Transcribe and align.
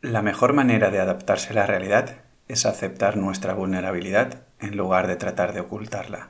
La 0.00 0.22
mejor 0.22 0.52
manera 0.52 0.92
de 0.92 1.00
adaptarse 1.00 1.50
a 1.50 1.54
la 1.54 1.66
realidad 1.66 2.18
es 2.46 2.66
aceptar 2.66 3.16
nuestra 3.16 3.52
vulnerabilidad 3.54 4.44
en 4.60 4.76
lugar 4.76 5.08
de 5.08 5.16
tratar 5.16 5.52
de 5.52 5.58
ocultarla. 5.58 6.28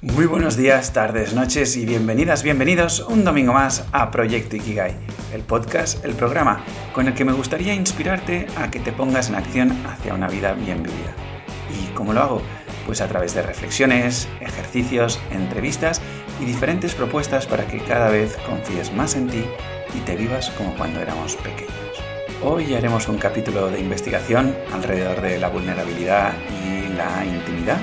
Muy 0.00 0.26
buenos 0.26 0.56
días, 0.56 0.92
tardes, 0.92 1.34
noches 1.34 1.76
y 1.76 1.86
bienvenidas, 1.86 2.44
bienvenidos 2.44 3.00
un 3.00 3.24
domingo 3.24 3.52
más 3.52 3.84
a 3.90 4.12
Proyecto 4.12 4.54
Ikigai, 4.54 4.94
el 5.34 5.42
podcast, 5.42 6.04
el 6.04 6.14
programa 6.14 6.64
con 6.94 7.08
el 7.08 7.14
que 7.14 7.24
me 7.24 7.32
gustaría 7.32 7.74
inspirarte 7.74 8.46
a 8.56 8.70
que 8.70 8.78
te 8.78 8.92
pongas 8.92 9.28
en 9.28 9.34
acción 9.34 9.72
hacia 9.84 10.14
una 10.14 10.28
vida 10.28 10.52
bien 10.52 10.84
vivida. 10.84 11.16
¿Y 11.68 11.92
cómo 11.94 12.12
lo 12.12 12.20
hago? 12.20 12.42
Pues 12.86 13.00
a 13.00 13.08
través 13.08 13.34
de 13.34 13.42
reflexiones, 13.42 14.28
ejercicios, 14.40 15.20
entrevistas 15.32 16.00
y 16.40 16.44
diferentes 16.44 16.94
propuestas 16.94 17.48
para 17.48 17.66
que 17.66 17.80
cada 17.80 18.08
vez 18.08 18.36
confíes 18.46 18.92
más 18.92 19.16
en 19.16 19.26
ti 19.26 19.44
y 19.94 20.00
te 20.00 20.16
vivas 20.16 20.50
como 20.50 20.74
cuando 20.74 21.00
éramos 21.00 21.36
pequeños. 21.36 21.72
Hoy 22.42 22.74
haremos 22.74 23.08
un 23.08 23.18
capítulo 23.18 23.70
de 23.70 23.80
investigación 23.80 24.56
alrededor 24.72 25.20
de 25.20 25.38
la 25.38 25.48
vulnerabilidad 25.48 26.32
y 26.50 26.88
la 26.94 27.24
intimidad, 27.24 27.78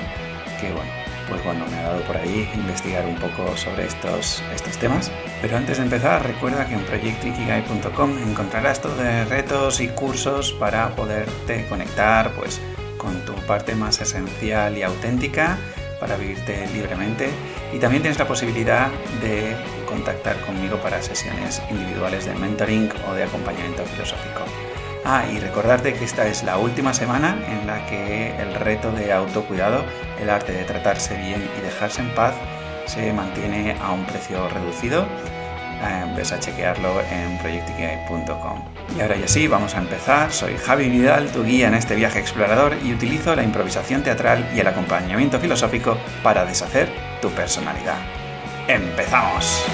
que 0.60 0.72
bueno, 0.72 0.90
pues 1.30 1.44
bueno, 1.44 1.64
me 1.70 1.78
ha 1.78 1.82
dado 1.84 2.02
por 2.02 2.16
ahí 2.16 2.50
investigar 2.54 3.06
un 3.06 3.16
poco 3.16 3.56
sobre 3.56 3.86
estos, 3.86 4.42
estos 4.54 4.76
temas. 4.76 5.10
Pero 5.40 5.56
antes 5.56 5.78
de 5.78 5.84
empezar, 5.84 6.26
recuerda 6.26 6.66
que 6.66 6.74
en 6.74 6.84
proyectoikigai.com 6.84 8.18
encontrarás 8.18 8.82
todo 8.82 8.96
de 8.96 9.24
retos 9.24 9.80
y 9.80 9.88
cursos 9.88 10.52
para 10.52 10.94
poderte 10.94 11.66
conectar 11.68 12.32
pues, 12.32 12.60
con 12.98 13.24
tu 13.24 13.34
parte 13.46 13.74
más 13.74 14.00
esencial 14.00 14.76
y 14.76 14.82
auténtica 14.82 15.58
para 16.00 16.16
vivirte 16.16 16.66
libremente 16.72 17.30
y 17.72 17.78
también 17.78 18.02
tienes 18.02 18.18
la 18.18 18.26
posibilidad 18.26 18.88
de 19.20 19.54
contactar 19.86 20.40
conmigo 20.40 20.78
para 20.78 21.02
sesiones 21.02 21.62
individuales 21.70 22.24
de 22.24 22.34
mentoring 22.34 22.90
o 23.08 23.14
de 23.14 23.24
acompañamiento 23.24 23.84
filosófico. 23.84 24.40
Ah, 25.04 25.24
y 25.32 25.38
recordarte 25.38 25.94
que 25.94 26.04
esta 26.04 26.26
es 26.26 26.42
la 26.42 26.58
última 26.58 26.92
semana 26.92 27.38
en 27.48 27.66
la 27.66 27.86
que 27.86 28.36
el 28.38 28.54
reto 28.54 28.92
de 28.92 29.12
autocuidado, 29.12 29.84
el 30.20 30.28
arte 30.28 30.52
de 30.52 30.64
tratarse 30.64 31.16
bien 31.16 31.48
y 31.58 31.60
dejarse 31.62 32.02
en 32.02 32.14
paz, 32.14 32.34
se 32.86 33.12
mantiene 33.12 33.76
a 33.80 33.92
un 33.92 34.04
precio 34.04 34.48
reducido. 34.48 35.06
Eh, 35.82 36.12
ves 36.14 36.30
a 36.32 36.38
chequearlo 36.38 37.00
en 37.10 37.38
proyectikigai.com. 37.38 38.64
Y 38.96 39.00
ahora 39.00 39.16
ya 39.16 39.26
sí, 39.26 39.48
vamos 39.48 39.74
a 39.74 39.78
empezar. 39.78 40.30
Soy 40.30 40.56
Javi 40.56 40.90
Vidal, 40.90 41.30
tu 41.32 41.42
guía 41.42 41.68
en 41.68 41.74
este 41.74 41.94
viaje 41.94 42.18
explorador 42.18 42.76
y 42.84 42.92
utilizo 42.92 43.34
la 43.34 43.42
improvisación 43.42 44.02
teatral 44.02 44.46
y 44.54 44.60
el 44.60 44.66
acompañamiento 44.66 45.40
filosófico 45.40 45.96
para 46.22 46.44
deshacer 46.44 46.90
tu 47.22 47.30
personalidad. 47.30 47.98
¡Empezamos! 48.68 49.64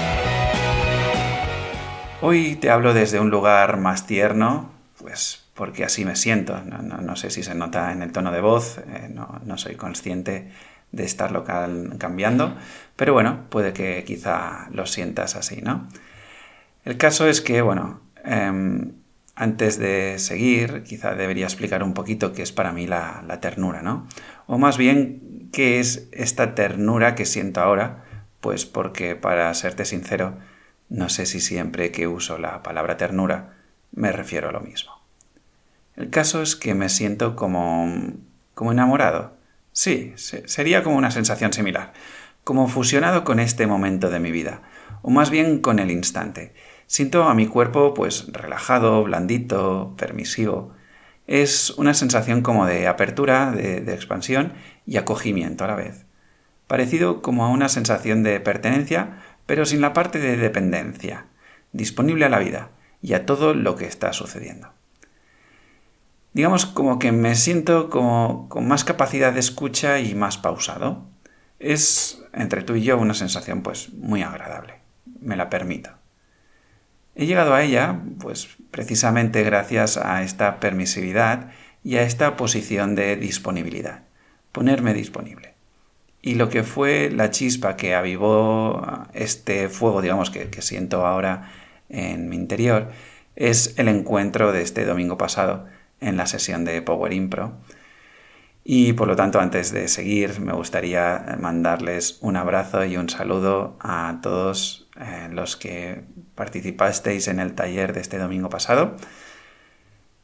Hoy 2.21 2.55
te 2.55 2.69
hablo 2.69 2.93
desde 2.93 3.19
un 3.19 3.29
lugar 3.29 3.77
más 3.77 4.07
tierno, 4.07 4.71
pues 4.99 5.43
porque 5.53 5.83
así 5.83 6.05
me 6.05 6.15
siento. 6.15 6.61
No, 6.61 7.15
sé 7.17 7.31
si 7.31 7.43
se 7.43 7.53
nota 7.53 7.91
en 7.91 8.01
el 8.01 8.13
tono 8.13 8.31
de 8.31 8.39
voz, 8.39 8.77
eh, 8.77 9.09
no, 9.09 9.57
soy 9.57 9.75
consciente 9.75 10.51
de 10.91 11.03
estarlo 11.03 11.43
cambiando, 11.43 12.55
pero 12.95 13.13
bueno, 13.13 13.45
puede 13.49 13.73
que 13.73 14.03
quizá 14.05 14.67
lo 14.71 14.85
sientas 14.85 15.35
así, 15.35 15.61
¿no? 15.61 15.87
El 16.85 16.97
caso 16.97 17.27
es 17.27 17.41
que, 17.41 17.61
bueno, 17.61 18.01
em, 18.23 18.93
antes 19.35 19.77
de 19.77 20.17
seguir, 20.19 20.83
quizá 20.83 21.13
debería 21.15 21.45
explicar 21.45 21.83
un 21.83 21.93
poquito 21.93 22.33
qué 22.33 22.41
es 22.41 22.51
para 22.51 22.71
mí 22.71 22.87
la, 22.87 23.23
la 23.27 23.39
ternura, 23.41 23.81
¿no? 23.81 24.07
O 24.47 24.57
más 24.57 24.77
bien, 24.77 25.49
qué 25.51 25.79
es 25.79 26.07
esta 26.11 26.55
ternura 26.55 27.15
que 27.15 27.25
siento 27.25 27.61
ahora 27.61 28.03
pues 28.41 28.65
porque, 28.65 29.15
para 29.15 29.53
serte 29.53 29.85
sincero, 29.85 30.37
no 30.89 31.09
sé 31.09 31.25
si 31.25 31.39
siempre 31.39 31.91
que 31.91 32.07
uso 32.07 32.37
la 32.37 32.63
palabra 32.63 32.97
ternura 32.97 33.55
me 33.91 34.11
refiero 34.11 34.49
a 34.49 34.51
lo 34.51 34.61
mismo. 34.61 34.91
El 35.95 36.09
caso 36.09 36.41
es 36.41 36.55
que 36.55 36.75
me 36.75 36.89
siento 36.89 37.35
como... 37.35 37.91
como 38.53 38.71
enamorado. 38.71 39.36
Sí, 39.77 40.13
sería 40.15 40.81
como 40.81 40.95
una 40.97 41.11
sensación 41.11 41.53
similar, 41.53 41.93
como 42.43 42.67
fusionado 42.67 43.23
con 43.23 43.39
este 43.39 43.67
momento 43.67 44.09
de 44.09 44.19
mi 44.19 44.31
vida, 44.31 44.63
o 45.03 45.11
más 45.11 45.29
bien 45.29 45.59
con 45.59 45.77
el 45.77 45.91
instante. 45.91 46.55
Siento 46.87 47.25
a 47.25 47.35
mi 47.35 47.45
cuerpo 47.45 47.93
pues 47.93 48.31
relajado, 48.31 49.03
blandito, 49.03 49.93
permisivo. 49.95 50.73
Es 51.27 51.69
una 51.71 51.93
sensación 51.93 52.41
como 52.41 52.65
de 52.65 52.87
apertura, 52.87 53.51
de 53.51 53.93
expansión 53.93 54.53
y 54.87 54.97
acogimiento 54.97 55.63
a 55.63 55.67
la 55.67 55.75
vez 55.75 56.07
parecido 56.67 57.21
como 57.21 57.45
a 57.45 57.49
una 57.49 57.69
sensación 57.69 58.23
de 58.23 58.39
pertenencia, 58.39 59.19
pero 59.45 59.65
sin 59.65 59.81
la 59.81 59.93
parte 59.93 60.19
de 60.19 60.37
dependencia, 60.37 61.25
disponible 61.71 62.25
a 62.25 62.29
la 62.29 62.39
vida 62.39 62.69
y 63.01 63.13
a 63.13 63.25
todo 63.25 63.53
lo 63.53 63.75
que 63.75 63.85
está 63.85 64.13
sucediendo. 64.13 64.76
Digamos 66.37 66.67
como 66.67 66.99
que 66.99 67.11
me 67.11 67.33
siento 67.33 67.89
como 67.89 68.47
con 68.47 68.67
más 68.67 68.83
capacidad 68.83 69.33
de 69.33 69.39
escucha 69.39 69.99
y 69.99 70.13
más 70.13 70.37
pausado. 70.37 71.03
Es 71.57 72.21
entre 72.31 72.61
tú 72.61 72.75
y 72.75 72.83
yo 72.83 72.99
una 72.99 73.15
sensación 73.15 73.63
pues 73.63 73.91
muy 73.91 74.21
agradable. 74.21 74.75
Me 75.19 75.35
la 75.35 75.49
permito. 75.49 75.89
He 77.15 77.25
llegado 77.25 77.55
a 77.55 77.63
ella 77.63 78.01
pues 78.19 78.49
precisamente 78.69 79.41
gracias 79.41 79.97
a 79.97 80.21
esta 80.21 80.59
permisividad 80.59 81.49
y 81.83 81.95
a 81.95 82.03
esta 82.03 82.37
posición 82.37 82.93
de 82.93 83.15
disponibilidad. 83.15 84.03
Ponerme 84.51 84.93
disponible 84.93 85.55
y 86.21 86.35
lo 86.35 86.49
que 86.49 86.61
fue 86.61 87.09
la 87.09 87.31
chispa 87.31 87.75
que 87.75 87.95
avivó 87.95 89.07
este 89.15 89.69
fuego, 89.69 90.03
digamos, 90.03 90.29
que, 90.29 90.61
siento 90.61 91.03
ahora 91.07 91.51
en 91.89 92.29
mi 92.29 92.35
interior, 92.35 92.91
es 93.35 93.73
el 93.79 93.87
encuentro 93.87 94.51
de 94.51 94.61
este 94.61 94.85
domingo 94.85 95.17
pasado 95.17 95.65
en 95.99 96.17
la 96.17 96.27
sesión 96.27 96.65
de 96.65 96.81
Power 96.81 97.13
Impro. 97.13 97.57
Y 98.69 98.93
por 98.93 99.07
lo 99.07 99.15
tanto, 99.15 99.39
antes 99.39 99.71
de 99.71 99.87
seguir, 99.87 100.41
me 100.41 100.51
gustaría 100.51 101.37
mandarles 101.39 102.17
un 102.21 102.35
abrazo 102.35 102.83
y 102.83 102.97
un 102.97 103.09
saludo 103.09 103.77
a 103.79 104.19
todos 104.21 104.89
eh, 104.99 105.29
los 105.31 105.55
que 105.55 106.03
participasteis 106.35 107.29
en 107.29 107.39
el 107.39 107.53
taller 107.53 107.93
de 107.93 108.01
este 108.01 108.17
domingo 108.17 108.49
pasado. 108.49 108.97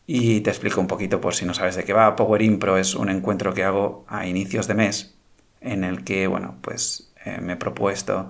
Y 0.06 0.42
te 0.42 0.50
explico 0.50 0.82
un 0.82 0.88
poquito 0.88 1.22
por 1.22 1.36
si 1.36 1.46
no 1.46 1.54
sabes 1.54 1.76
de 1.76 1.86
qué 1.86 1.94
va. 1.94 2.18
Power 2.18 2.42
Impro 2.42 2.78
es 2.78 2.96
un 2.96 3.10
encuentro 3.10 3.54
que 3.54 3.64
hago 3.64 4.04
a 4.10 4.28
inicios 4.28 4.68
de 4.68 4.74
mes 4.74 5.16
en 5.62 5.86
el 5.86 6.04
que, 6.04 6.28
bueno, 6.28 6.58
pues 6.62 7.14
eh, 7.24 7.40
me 7.42 7.54
he 7.54 7.56
propuesto 7.56 8.30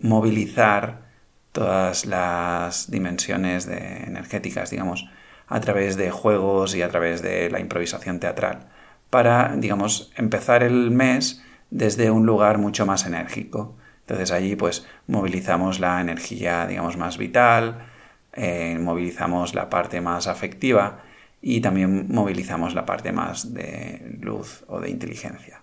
movilizar 0.00 1.06
todas 1.52 2.06
las 2.06 2.90
dimensiones 2.90 3.66
energéticas, 3.68 4.70
digamos, 4.70 5.08
a 5.48 5.60
través 5.60 5.96
de 5.96 6.10
juegos 6.10 6.74
y 6.74 6.82
a 6.82 6.88
través 6.88 7.22
de 7.22 7.50
la 7.50 7.60
improvisación 7.60 8.20
teatral, 8.20 8.68
para, 9.10 9.54
digamos, 9.56 10.12
empezar 10.16 10.62
el 10.62 10.90
mes 10.90 11.42
desde 11.70 12.10
un 12.10 12.26
lugar 12.26 12.58
mucho 12.58 12.86
más 12.86 13.06
enérgico. 13.06 13.76
Entonces 14.00 14.30
allí 14.30 14.56
pues 14.56 14.86
movilizamos 15.06 15.80
la 15.80 16.00
energía, 16.00 16.66
digamos, 16.66 16.96
más 16.96 17.18
vital, 17.18 17.86
eh, 18.32 18.78
movilizamos 18.80 19.54
la 19.54 19.68
parte 19.68 20.00
más 20.00 20.26
afectiva 20.26 21.02
y 21.40 21.60
también 21.60 22.06
movilizamos 22.08 22.74
la 22.74 22.86
parte 22.86 23.12
más 23.12 23.54
de 23.54 24.16
luz 24.20 24.64
o 24.68 24.80
de 24.80 24.90
inteligencia. 24.90 25.62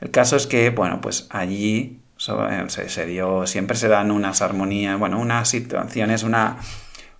El 0.00 0.10
caso 0.10 0.36
es 0.36 0.46
que, 0.46 0.70
bueno, 0.70 1.00
pues 1.00 1.26
allí 1.30 2.00
eh, 2.28 2.64
se, 2.68 3.06
dio, 3.06 3.46
siempre 3.46 3.76
se 3.76 3.88
dan 3.88 4.10
unas 4.10 4.42
armonías, 4.42 4.98
bueno, 4.98 5.18
unas 5.18 5.48
situaciones, 5.48 6.22
una, 6.22 6.58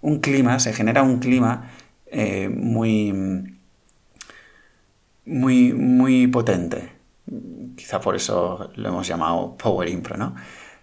un 0.00 0.20
clima, 0.20 0.58
se 0.58 0.72
genera 0.72 1.02
un 1.02 1.18
clima 1.18 1.70
eh, 2.06 2.48
muy, 2.48 3.12
muy, 5.24 5.72
muy 5.72 6.26
potente. 6.28 6.92
Quizá 7.76 8.00
por 8.00 8.16
eso 8.16 8.70
lo 8.76 8.88
hemos 8.88 9.06
llamado 9.06 9.56
Power 9.56 9.88
Impro, 9.88 10.16
¿no? 10.16 10.34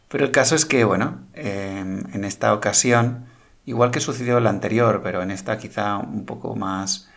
Pero 0.10 0.26
el 0.26 0.32
caso 0.32 0.56
es 0.56 0.66
que, 0.66 0.84
bueno, 0.84 1.22
em, 1.34 2.04
en 2.14 2.24
esta 2.24 2.54
ocasión, 2.54 3.26
igual 3.66 3.92
que 3.92 4.00
sucedió 4.00 4.40
la 4.40 4.52
anterior, 4.52 5.02
pero 5.04 5.24
en 5.24 5.32
esta 5.32 5.58
quizá 5.58 5.98
un 5.98 6.26
poco 6.26 6.56
más, 6.56 7.10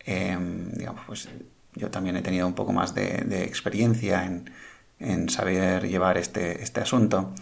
em, 0.00 0.70
digamos, 0.72 1.02
pues 1.06 1.28
yo 1.74 1.90
también 1.90 2.16
he 2.16 2.22
tenido 2.22 2.46
un 2.46 2.54
poco 2.54 2.72
más 2.72 2.94
de, 2.94 3.44
experiencia 3.44 4.24
en, 4.98 5.30
saber 5.30 5.88
llevar 5.88 6.18
este, 6.18 6.62
este, 6.62 6.80
asunto. 6.80 7.32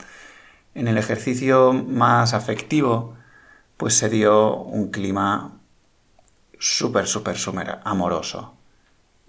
En 0.75 0.89
el 0.89 0.97
ejercicio 0.99 1.73
más 1.73 2.33
afectivo, 2.33 3.17
pues 3.81 3.95
se 3.97 4.11
dio 4.11 4.57
un 4.57 4.91
clima 4.91 5.59
súper, 6.59 7.07
súper, 7.07 7.39
súper 7.39 7.79
amoroso. 7.83 8.53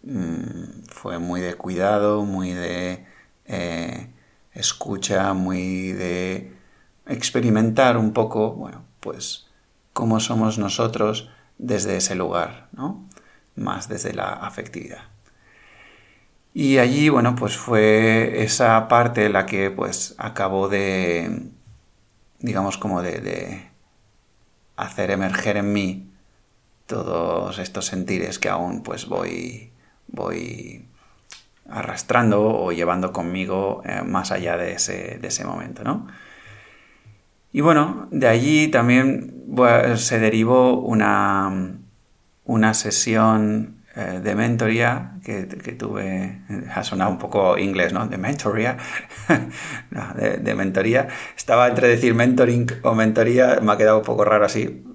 Mm, 0.04 0.84
fue 0.90 1.20
muy 1.20 1.40
de 1.40 1.54
cuidado, 1.54 2.26
muy 2.26 2.52
de 2.52 3.06
eh, 3.46 4.10
escucha, 4.52 5.32
muy 5.34 5.94
de 5.94 6.54
experimentar 7.08 7.96
un 7.96 8.12
poco, 8.12 8.52
bueno, 8.52 8.84
pues 9.00 9.48
cómo 9.94 10.20
somos 10.20 10.58
nosotros 10.58 11.30
desde 11.58 11.96
ese 11.96 12.16
lugar, 12.16 12.68
¿no? 12.74 13.08
más 13.56 13.88
desde 13.88 14.14
la 14.14 14.34
afectividad. 14.34 15.06
Y 16.54 16.80
allí, 16.80 17.08
bueno, 17.08 17.36
pues 17.36 17.56
fue 17.56 18.44
esa 18.44 18.90
parte 18.90 19.30
la 19.30 19.46
que 19.46 19.72
pues 19.72 20.14
acabó 20.18 20.68
de, 20.68 21.52
digamos, 22.40 22.78
como 22.78 23.02
de, 23.02 23.71
hacer 24.76 25.12
emerger 25.12 25.58
en 25.58 25.74
mí 25.74 26.12
todos 26.88 27.60
estos 27.60 27.86
sentires 27.86 28.40
que 28.40 28.50
aún 28.50 28.84
pues 28.84 29.08
voy, 29.08 29.72
voy 30.08 30.86
arrastrando 31.70 32.44
o 32.44 32.72
llevando 32.72 33.14
conmigo 33.14 33.82
eh, 33.86 34.02
más 34.04 34.32
allá 34.32 34.58
de 34.58 34.74
ese, 34.74 35.18
de 35.20 35.28
ese 35.28 35.46
momento, 35.46 35.84
¿no? 35.84 36.08
Y 37.54 37.62
bueno, 37.62 38.08
de 38.12 38.28
allí 38.28 38.70
también 38.70 39.46
se 39.98 40.20
derivó 40.20 40.80
una, 40.80 41.78
una 42.46 42.74
sesión 42.74 43.81
eh, 43.96 44.22
de 44.24 44.36
mentoría 44.36 45.14
que, 45.24 45.44
tuve, 45.78 46.42
ha 46.74 46.84
sonado 46.84 47.12
un 47.12 47.18
posto 47.18 47.58
inglés, 47.58 47.92
¿no? 47.92 48.08
De 48.08 48.18
mentoría, 48.18 48.78
de, 50.16 50.56
mentoría. 50.56 51.08
Estaba 51.36 51.68
entre 51.68 51.90
decir 51.90 52.14
mentoring 52.14 52.68
o 52.84 52.96
mentoría, 52.96 53.60
me 53.62 53.74
ha 53.74 53.78
quedado 53.78 53.98
un 54.00 54.06
poco 54.06 54.24
raro 54.24 54.46
así. 54.46 54.86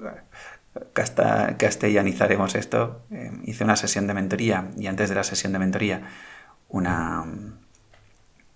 castellanizaremos 0.95 2.55
esto. 2.55 3.03
Eh, 3.11 3.33
hice 3.45 3.65
una 3.65 3.77
sesión 3.77 4.07
de 4.07 4.15
mentoría 4.15 4.71
y 4.79 4.87
antes 4.87 5.09
de 5.11 5.15
la 5.15 5.25
sesión 5.25 5.53
de 5.53 5.59
mentoría, 5.59 6.03
una, 6.69 7.25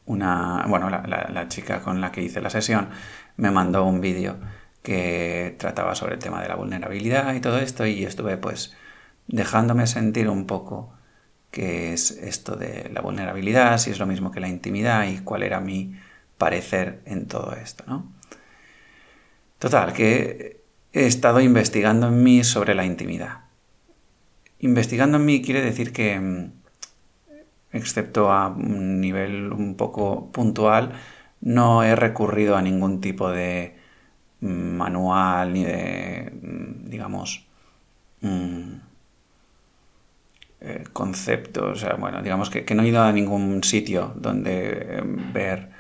una 0.06 0.64
bueno, 0.68 0.88
la 0.90 1.48
chica 1.48 1.80
con 1.80 2.00
la 2.00 2.12
que 2.12 2.22
hice 2.22 2.40
la 2.40 2.50
sesión 2.50 2.88
me 3.36 3.50
mandó 3.50 3.84
un 3.84 4.00
vídeo 4.00 4.36
que 4.82 5.54
trataba 5.58 5.94
sobre 5.94 6.14
el 6.14 6.20
tema 6.20 6.40
de 6.42 6.48
la 6.48 6.54
vulnerabilidad 6.54 7.34
y 7.34 7.40
todo 7.40 7.58
esto 7.58 7.86
y 7.86 8.04
estuve 8.04 8.36
pues 8.36 8.74
dejándome 9.30 9.86
sentir 9.86 10.28
un 10.28 10.46
poco 10.46 10.92
qué 11.50 11.92
es 11.92 12.10
esto 12.10 12.56
de 12.56 12.90
la 12.92 13.00
vulnerabilidad, 13.00 13.78
si 13.78 13.90
es 13.90 13.98
lo 13.98 14.06
mismo 14.06 14.30
que 14.30 14.40
la 14.40 14.48
intimidad 14.48 15.06
y 15.06 15.18
cuál 15.18 15.42
era 15.42 15.60
mi 15.60 15.96
parecer 16.38 17.00
en 17.06 17.26
todo 17.26 17.54
esto, 17.54 17.84
¿no? 17.86 18.12
Total, 19.58 19.92
que 19.92 20.60
he 20.92 21.06
estado 21.06 21.40
investigando 21.40 22.08
en 22.08 22.22
mí 22.22 22.44
sobre 22.44 22.74
la 22.74 22.84
intimidad. 22.84 23.40
Investigando 24.60 25.18
en 25.18 25.26
mí 25.26 25.42
quiere 25.42 25.60
decir 25.60 25.92
que, 25.92 26.18
mm, 26.18 26.52
excepto 27.72 28.32
a 28.32 28.48
un 28.48 29.00
nivel 29.00 29.52
un 29.52 29.76
poco 29.76 30.30
puntual, 30.32 30.92
no 31.40 31.82
he 31.82 31.94
recurrido 31.96 32.56
a 32.56 32.62
ningún 32.62 33.00
tipo 33.00 33.30
de 33.30 33.76
mm, 34.40 34.76
manual 34.76 35.52
ni 35.52 35.64
de, 35.64 36.32
mm, 36.42 36.88
digamos, 36.88 37.46
eh, 40.62 40.84
conceptos, 40.92 41.78
o 41.78 41.80
sea, 41.80 41.94
bueno, 41.94 42.22
digamos 42.22 42.50
que, 42.50 42.74
no 42.74 42.82
he 42.82 42.88
ido 42.88 43.02
a 43.02 43.12
ningún 43.12 43.64
sitio 43.64 44.12
donde 44.16 44.98
em, 44.98 45.32
ver 45.32 45.70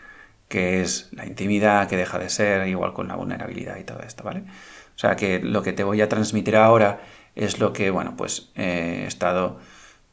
qué 0.48 0.80
es 0.80 1.08
la 1.12 1.26
intimidad, 1.26 1.88
qué 1.88 1.96
deja 1.96 2.18
de 2.18 2.30
ser, 2.30 2.66
igual 2.66 2.94
con 2.94 3.08
la 3.08 3.16
vulnerabilidad 3.16 3.76
y 3.78 3.84
todo 3.84 4.00
esto, 4.00 4.24
¿vale? 4.24 4.40
O 4.40 4.98
sea 4.98 5.16
que 5.16 5.40
lo 5.40 5.62
que 5.62 5.72
te 5.72 5.84
voy 5.84 6.00
a 6.00 6.08
transmitir 6.08 6.56
ahora 6.56 7.00
es 7.34 7.58
lo 7.60 7.72
que, 7.72 7.90
bueno, 7.90 8.16
pues 8.16 8.50
he 8.56 9.04
estado 9.06 9.60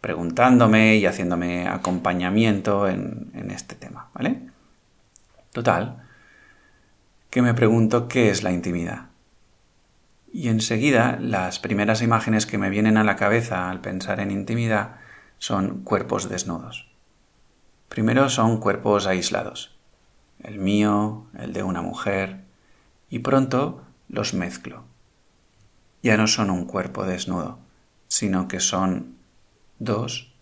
preguntándome 0.01 0.95
y 0.97 1.05
haciéndome 1.05 1.67
acompañamiento 1.67 2.87
en, 2.87 3.31
en 3.33 3.51
este 3.51 3.75
tema, 3.75 4.09
¿vale? 4.13 4.41
Total, 5.53 6.03
que 7.29 7.41
me 7.41 7.53
pregunto 7.53 8.07
qué 8.07 8.29
es 8.29 8.43
la 8.43 8.51
intimidad. 8.51 9.07
Y 10.31 10.49
enseguida 10.49 11.17
las 11.21 11.59
primeras 11.59 12.01
imágenes 12.01 12.45
que 12.45 12.57
me 12.57 12.69
vienen 12.69 12.97
a 12.97 13.03
la 13.03 13.15
cabeza 13.15 13.69
al 13.69 13.81
pensar 13.81 14.19
en 14.19 14.31
intimidad 14.31 14.97
son 15.37 15.83
cuerpos 15.83 16.29
desnudos. 16.29 16.87
Primero 17.89 18.29
son 18.29 18.59
cuerpos 18.59 19.07
aislados, 19.07 19.77
el 20.43 20.59
mío, 20.59 21.27
el 21.37 21.53
de 21.53 21.63
una 21.63 21.81
mujer, 21.81 22.41
y 23.09 23.19
pronto 23.19 23.83
los 24.09 24.33
mezclo. 24.33 24.83
Ya 26.03 26.17
no 26.17 26.27
son 26.27 26.49
un 26.49 26.65
cuerpo 26.65 27.05
desnudo, 27.05 27.59
sino 28.07 28.47
que 28.47 28.59
son 28.59 29.17
dos 29.79 30.33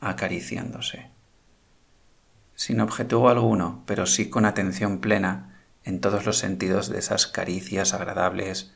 acariciándose. 0.00 1.10
Sin 2.54 2.80
objetivo 2.80 3.28
alguno, 3.28 3.82
pero 3.86 4.06
sí 4.06 4.30
con 4.30 4.44
atención 4.44 4.98
plena 4.98 5.60
en 5.84 6.00
todos 6.00 6.24
los 6.24 6.38
sentidos 6.38 6.88
de 6.88 6.98
esas 6.98 7.26
caricias 7.26 7.94
agradables, 7.94 8.72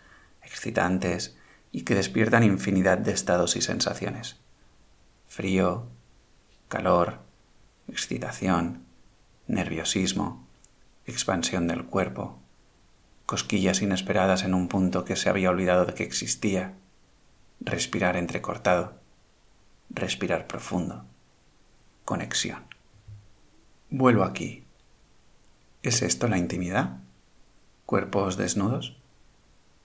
excitantes 0.49 1.37
y 1.71 1.83
que 1.83 1.95
despiertan 1.95 2.43
infinidad 2.43 2.99
de 2.99 3.13
estados 3.13 3.57
y 3.57 3.61
sensaciones. 3.61 4.37
Frío, 5.29 5.87
calor, 6.69 7.21
excitación, 7.89 8.85
nerviosismo, 9.47 10.47
expansión 11.07 11.69
del 11.69 11.85
cuerpo, 11.85 12.39
cosquillas 13.27 13.83
inesperadas 13.83 14.43
en 14.45 14.55
un 14.55 14.69
punto 14.69 15.05
que 15.05 15.17
se 15.17 15.29
había 15.29 15.51
olvidado 15.51 15.85
de 15.85 15.95
que 15.95 16.05
existía, 16.05 16.75
respirar 17.61 18.17
entrecortado, 18.17 18.99
respirar 19.91 20.47
profundo, 20.47 21.05
conexión. 22.05 22.65
Vuelvo 23.91 24.25
aquí. 24.25 24.65
¿Es 25.83 26.03
esto 26.03 26.29
la 26.29 26.39
intimidad? 26.39 26.99
¿Cuerpos 27.87 28.37
desnudos? 28.37 28.98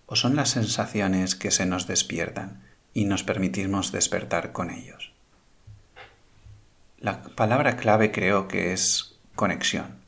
O 0.05 0.15
son 0.15 0.35
las 0.35 0.49
sensaciones 0.49 1.35
que 1.35 1.51
se 1.51 1.65
nos 1.65 1.87
despiertan 1.87 2.61
y 2.93 3.05
nos 3.05 3.23
permitimos 3.23 3.91
despertar 3.91 4.51
con 4.51 4.69
ellos. 4.69 5.13
La 6.99 7.21
palabra 7.21 7.75
clave 7.77 8.11
creo 8.11 8.47
que 8.47 8.73
es 8.73 9.19
conexión, 9.35 9.99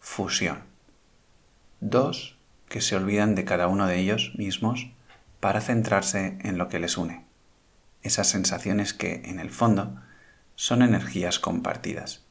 fusión. 0.00 0.62
Dos 1.80 2.38
que 2.68 2.80
se 2.80 2.96
olvidan 2.96 3.34
de 3.34 3.44
cada 3.44 3.68
uno 3.68 3.86
de 3.86 3.98
ellos 3.98 4.32
mismos 4.36 4.90
para 5.40 5.60
centrarse 5.60 6.38
en 6.42 6.56
lo 6.56 6.68
que 6.68 6.78
les 6.78 6.96
une, 6.96 7.24
esas 8.02 8.28
sensaciones 8.28 8.94
que, 8.94 9.22
en 9.26 9.38
el 9.38 9.50
fondo, 9.50 10.00
son 10.54 10.82
energías 10.82 11.38
compartidas, 11.38 12.24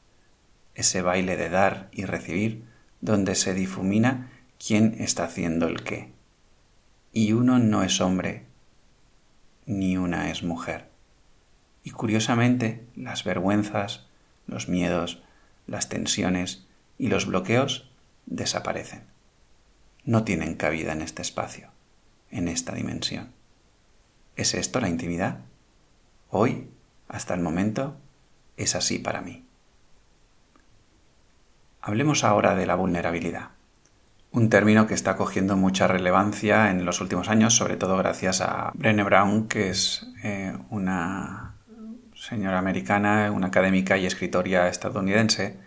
ese 0.73 1.01
baile 1.01 1.37
de 1.37 1.49
dar 1.49 1.89
y 1.91 2.05
recibir 2.05 2.65
donde 3.01 3.35
se 3.35 3.53
difumina 3.53 4.31
quién 4.57 4.95
está 4.99 5.25
haciendo 5.25 5.67
el 5.67 5.83
qué 5.83 6.12
y 7.13 7.33
uno 7.33 7.59
no 7.59 7.83
es 7.83 8.01
hombre, 8.01 8.47
ni 9.67 9.97
una 9.97 10.31
es 10.31 10.41
mujer. 10.41 10.89
Y 11.83 11.91
curiosamente, 11.91 12.85
las 12.95 13.23
vergüenzas, 13.23 14.07
los 14.47 14.67
miedos, 14.67 15.21
las 15.67 15.89
tensiones 15.89 16.65
y 16.97 17.07
los 17.07 17.27
bloqueos 17.27 17.89
desaparecen. 18.25 19.03
No 20.03 20.23
tienen 20.23 20.55
cabida 20.55 20.91
en 20.93 21.01
este 21.01 21.21
espacio, 21.21 21.69
en 22.31 22.47
esta 22.47 22.73
dimensión. 22.73 23.31
¿Es 24.35 24.55
esto 24.55 24.81
la 24.81 24.89
intimidad? 24.89 25.39
Hoy, 26.29 26.67
hasta 27.07 27.35
el 27.35 27.41
momento, 27.41 27.95
es 28.57 28.75
así 28.75 28.97
para 28.97 29.21
mí. 29.21 29.45
Hablemos 31.79 32.23
ahora 32.23 32.55
de 32.55 32.65
la 32.65 32.75
vulnerabilidad 32.75 33.51
un 34.33 34.49
término 34.49 34.87
que 34.87 34.95
está 34.95 35.15
cogiendo 35.15 35.55
mucha 35.55 35.87
relevancia 35.87 36.71
en 36.71 36.85
los 36.85 37.01
últimos 37.01 37.29
años, 37.29 37.55
sobre 37.55 37.77
todo 37.77 37.95
gracias 37.97 38.41
a 38.41 38.71
Brené 38.73 39.03
Brown, 39.03 39.47
que 39.47 39.69
es 39.69 40.07
eh, 40.23 40.57
una 40.71 41.53
señora 42.15 42.57
americana, 42.57 43.31
una 43.31 43.47
académica 43.47 43.95
y 43.97 44.07
escritora 44.07 44.69
estadounidense, 44.69 45.59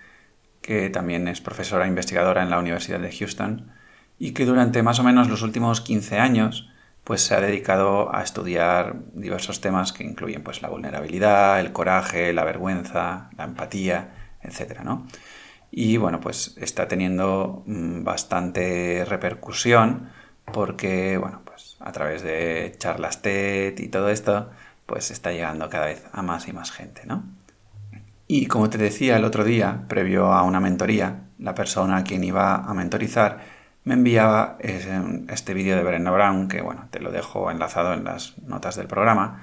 que 0.62 0.90
también 0.90 1.28
es 1.28 1.40
profesora 1.40 1.87
investigadora 1.87 2.42
en 2.42 2.50
la 2.50 2.58
Universidad 2.58 2.99
de 2.99 3.16
Houston 3.16 3.70
y 4.18 4.32
que 4.32 4.44
durante 4.44 4.82
más 4.82 4.99
o 4.99 5.04
menos 5.04 5.28
los 5.28 5.42
últimos 5.42 5.80
15 5.80 6.18
años 6.18 6.68
pues 7.04 7.20
se 7.20 7.37
ha 7.37 7.40
dedicado 7.40 8.12
a 8.12 8.25
estudiar 8.25 8.96
diversos 9.12 9.61
temas 9.61 9.92
que 9.92 10.02
incluyen 10.02 10.42
pues 10.42 10.61
la 10.61 10.68
vulnerabilidad, 10.68 11.61
el 11.61 11.70
coraje, 11.70 12.32
la 12.32 12.42
vergüenza, 12.42 13.30
la 13.38 13.44
empatía, 13.44 14.08
etcétera, 14.42 14.82
¿no? 14.82 15.06
Y 15.78 15.99
bueno, 15.99 16.21
pues 16.21 16.56
está 16.56 16.88
teniendo 16.88 17.62
mm, 17.66 18.02
bastante 18.02 19.04
repercusión 19.04 20.09
porque, 20.50 21.18
bueno, 21.18 21.42
pues 21.45 21.76
a 21.80 21.92
través 21.92 22.23
de 22.23 22.75
charlas 22.78 23.21
TED 23.21 23.78
y 23.78 23.88
todo 23.88 24.09
esto, 24.09 24.49
pues 24.87 25.11
está 25.11 25.33
llegando 25.33 25.68
cada 25.68 25.85
vez 25.85 26.06
a 26.12 26.23
más 26.23 26.49
y 26.49 26.54
más 26.54 26.73
gente, 26.73 27.02
¿no? 27.04 27.25
Y 28.26 28.47
como 28.47 28.71
te 28.71 28.78
decía 28.78 29.18
el 29.18 29.25
otro 29.25 29.45
día, 29.45 29.85
previo 29.87 30.33
a 30.33 30.45
una 30.45 30.61
mentoría, 30.61 31.25
la 31.38 31.54
persona 31.54 31.99
a 31.99 32.04
quien 32.04 32.25
iba 32.25 32.54
a 32.54 32.73
mentorizar 32.73 33.40
me 33.85 33.95
enviaba 33.95 34.56
este 34.61 35.52
vídeo 35.52 35.76
de 35.76 35.85
Brenda 35.85 36.11
Brown, 36.11 36.49
que 36.49 36.62
bueno, 36.62 36.88
te 36.90 37.00
lo 37.00 37.12
dejo 37.12 37.50
enlazado 37.50 37.92
en 37.92 38.04
las 38.04 38.38
notas 38.38 38.76
del 38.76 38.87
programa, 38.87 39.42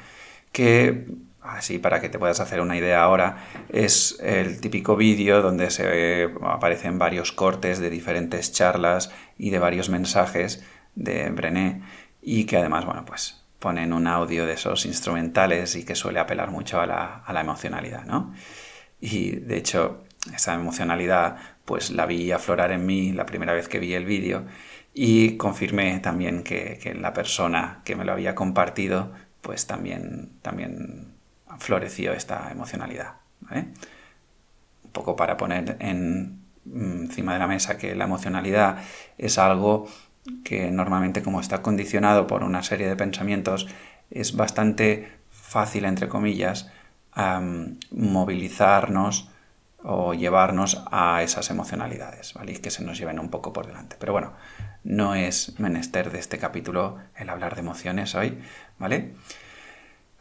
que 0.52 1.06
así 1.44 1.80
para 1.80 2.00
que 2.02 2.10
te 2.10 2.20
puedas 2.20 2.40
hacer 2.40 2.62
una 2.62 2.78
idea 2.78 3.04
ahora, 3.04 3.38
es 3.70 4.20
el 4.22 4.60
típico 4.62 4.96
vídeo 4.96 5.42
donde 5.42 5.70
se 5.72 6.30
aparecen 6.44 7.00
varios 7.00 7.32
cortes 7.32 7.80
de 7.80 7.90
diferentes 7.90 8.52
charlas 8.52 9.12
y 9.38 9.50
de 9.50 9.60
varios 9.60 9.90
mensajes 9.90 10.64
de 10.96 11.30
Brené 11.30 11.82
y 12.22 12.46
que 12.46 12.58
además, 12.58 12.86
bueno, 12.86 13.06
pues 13.06 13.44
ponen 13.60 13.94
un 13.94 14.08
audio 14.08 14.46
de 14.46 14.54
esos 14.54 14.86
instrumentales 14.86 15.76
y 15.76 15.86
que 15.86 15.96
suele 15.96 16.20
apelar 16.20 16.52
mucho 16.52 16.82
a 16.82 16.86
la, 16.86 17.24
a 17.26 17.34
la 17.34 17.42
emocionalidad, 17.42 18.06
¿no? 18.06 18.34
Y 19.00 19.32
de 19.32 19.58
hecho, 19.58 20.04
esa 20.34 20.54
emocionalidad 20.54 21.38
pues 21.66 21.92
la 21.92 22.06
vi 22.06 22.32
aflorar 22.32 22.72
en 22.72 22.86
mí 22.86 23.12
la 23.12 23.26
primera 23.26 23.54
vez 23.54 23.68
que 23.68 23.80
vi 23.80 23.94
el 23.94 24.06
vídeo 24.06 24.46
y 24.94 25.38
confirmé 25.38 26.00
también 26.00 26.44
que, 26.44 26.96
la 27.00 27.14
persona 27.14 27.82
que 27.84 27.96
me 27.96 28.06
lo 28.06 28.14
había 28.14 28.36
compartido 28.36 29.12
pues 29.42 29.68
también, 29.68 30.32
también 30.42 31.13
floreció 31.60 32.14
esta 32.14 32.50
emocionalidad. 32.52 33.16
Un 33.52 34.92
poco 34.92 35.16
para 35.16 35.38
poner 35.38 35.78
en, 35.80 36.44
encima 36.66 37.34
de 37.34 37.40
la 37.40 37.48
mesa 37.48 37.78
que 37.78 37.96
la 37.96 38.06
emocionalidad 38.06 38.78
es 39.18 39.38
algo 39.38 39.88
que 40.44 40.72
normalmente 40.72 41.22
como 41.22 41.42
está 41.42 41.62
condicionado 41.62 42.28
por 42.28 42.44
una 42.44 42.64
serie 42.64 42.88
de 42.88 42.96
pensamientos 42.96 43.68
es 44.10 44.36
bastante 44.36 45.12
fácil, 45.30 45.86
entre 45.86 46.08
comillas, 46.08 46.72
movilizarnos 47.92 49.30
o 49.84 50.14
llevarnos 50.14 50.84
a 50.92 51.22
esas 51.24 51.50
emocionalidades, 51.50 52.34
¿vale? 52.34 52.54
Y 52.54 52.58
que 52.58 52.72
se 52.72 52.84
nos 52.84 52.98
lleven 52.98 53.20
un 53.20 53.30
poco 53.30 53.52
por 53.52 53.68
delante. 53.68 53.98
Pero 54.00 54.14
bueno, 54.14 54.34
no 54.84 55.14
es 55.14 55.60
menester 55.60 56.10
de 56.10 56.20
este 56.20 56.38
capítulo 56.38 57.00
el 57.16 57.30
hablar 57.30 57.56
de 57.56 57.62
emociones 57.62 58.16
hoy, 58.16 58.40
¿vale? 58.80 59.14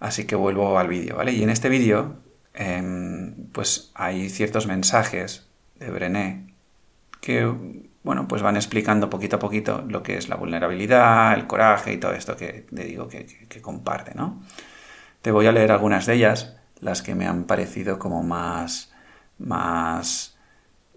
Así 0.03 0.27
que 0.27 0.35
vuelvo 0.35 0.81
al 0.81 0.89
vídeo, 0.89 1.15
¿vale? 1.15 1.31
Y 1.31 1.45
en 1.45 1.51
este 1.51 1.69
vídeo, 1.69 2.17
em, 2.55 3.47
pues 3.53 3.93
hay 3.95 4.31
ciertos 4.31 4.67
mensajes 4.67 5.47
de 5.79 5.91
Brené 5.93 6.55
que, 7.21 7.47
bueno, 8.03 8.27
pues 8.27 8.43
van 8.43 8.57
explicando 8.57 9.09
poquito 9.09 9.37
a 9.37 9.39
poquito 9.39 9.85
lo 9.89 10.03
que 10.03 10.17
es 10.17 10.29
la 10.29 10.35
vulnerabilidad, 10.35 11.35
el 11.35 11.47
coraje 11.47 11.93
y 11.93 11.99
todo 11.99 12.15
esto 12.15 12.37
que 12.37 12.67
te 12.75 12.85
digo 12.85 13.07
que, 13.07 13.27
comparte, 13.63 14.13
¿no? 14.17 14.43
Te 15.23 15.31
voy 15.31 15.47
a 15.47 15.53
leer 15.53 15.71
algunas 15.71 16.07
de 16.07 16.15
ellas, 16.15 16.57
las 16.81 17.01
que 17.03 17.15
me 17.15 17.29
han 17.29 17.45
parecido 17.45 18.01
como 18.01 18.25
más 18.25 18.93
más 19.39 20.37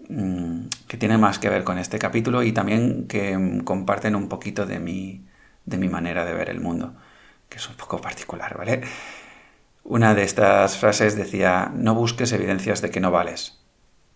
mm, 0.09 0.61
que 0.87 0.97
tienen 0.97 1.19
más 1.21 1.37
que 1.39 1.49
ver 1.49 1.63
con 1.63 1.77
este 1.77 1.99
capítulo 1.99 2.41
y 2.43 2.53
también 2.53 3.07
que 3.07 3.61
comparten 3.65 4.15
un 4.15 4.29
poquito 4.29 4.65
de 4.65 4.79
mi, 4.79 5.25
de 5.65 5.77
mi 5.77 5.89
manera 5.89 6.25
de 6.25 6.33
ver 6.33 6.49
el 6.49 6.59
mundo, 6.59 6.95
que 7.49 7.57
es 7.57 7.69
un 7.69 7.75
poco 7.75 8.01
particular, 8.01 8.57
¿vale? 8.57 8.81
Una 9.83 10.15
de 10.15 10.23
estas 10.23 10.77
frases 10.77 11.15
decía, 11.15 11.71
no 11.75 11.93
busques 11.93 12.31
evidencias 12.31 12.81
de 12.81 12.89
que 12.89 12.99
no 12.99 13.11
vales, 13.11 13.59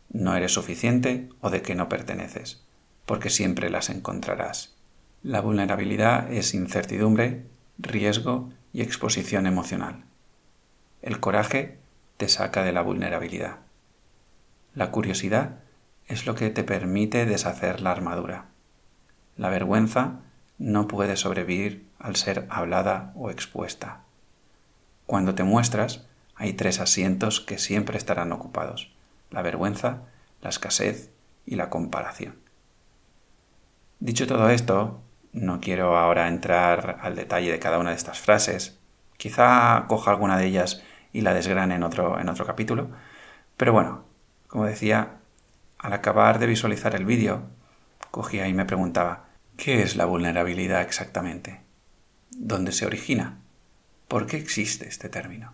no 0.10 0.36
eres 0.36 0.54
suficiente 0.54 1.30
o 1.42 1.50
de 1.50 1.62
que 1.62 1.76
no 1.76 1.90
perteneces, 1.90 2.64
porque 3.06 3.30
siempre 3.30 3.70
las 3.70 3.90
encontrarás. 3.90 4.76
La 5.22 5.42
vulnerabilidad 5.42 6.32
es 6.32 6.54
incertidumbre, 6.54 7.46
riesgo 7.78 8.50
y 8.74 8.82
exposición 8.82 9.46
emocional. 9.46 10.06
El 11.02 11.20
coraje 11.20 11.78
te 12.18 12.30
saca 12.30 12.64
de 12.64 12.72
la 12.72 12.82
vulnerabilidad. 12.82 13.58
La 14.74 14.92
curiosidad 14.92 15.60
es 16.08 16.26
lo 16.26 16.36
que 16.36 16.50
te 16.50 16.64
permite 16.64 17.26
deshacer 17.26 17.82
la 17.82 17.92
armadura. 17.92 18.46
La 19.38 19.50
vergüenza 19.50 20.22
no 20.58 20.88
puede 20.88 21.16
sobrevivir 21.16 21.89
al 22.00 22.16
ser 22.16 22.48
hablada 22.50 23.12
o 23.16 23.30
expuesta. 23.30 24.02
Cuando 25.06 25.36
te 25.36 25.44
muestras, 25.44 26.06
hay 26.36 26.54
tres 26.54 26.80
asientos 26.80 27.42
que 27.42 27.58
siempre 27.58 27.98
estarán 27.98 28.32
ocupados. 28.32 28.92
La 29.30 29.42
vergüenza, 29.42 30.04
la 30.42 30.50
escasez 30.50 31.12
y 31.46 31.56
la 31.56 31.70
comparación. 31.70 32.40
Dicho 34.00 34.26
todo 34.28 34.50
esto, 34.50 35.02
no 35.34 35.60
quiero 35.60 35.98
ahora 35.98 36.28
entrar 36.28 37.00
al 37.02 37.16
detalle 37.16 37.52
de 37.52 37.60
cada 37.60 37.80
una 37.80 37.90
de 37.90 37.98
estas 37.98 38.20
frases. 38.20 38.80
Quizá 39.18 39.86
coja 39.88 40.12
alguna 40.12 40.38
de 40.38 40.46
ellas 40.46 40.82
y 41.12 41.22
la 41.22 41.34
desgrane 41.34 41.76
en 41.76 41.84
otro, 41.84 42.20
en 42.20 42.30
otro 42.30 42.46
capítulo. 42.46 42.90
Pero 43.58 43.74
bueno, 43.74 44.06
como 44.48 44.66
decía, 44.66 45.18
al 45.78 45.94
acabar 45.94 46.40
de 46.40 46.48
visualizar 46.48 46.96
el 46.96 47.06
vídeo, 47.06 47.44
cogía 48.12 48.48
y 48.48 48.54
me 48.54 48.66
preguntaba, 48.66 49.26
¿qué 49.58 49.82
es 49.82 49.96
la 49.96 50.06
vulnerabilidad 50.06 50.82
exactamente? 50.82 51.62
¿Dónde 52.32 52.72
se 52.72 52.86
origina? 52.86 53.40
¿Por 54.08 54.28
qué 54.28 54.38
existe 54.38 54.88
este 54.88 55.10
término? 55.10 55.54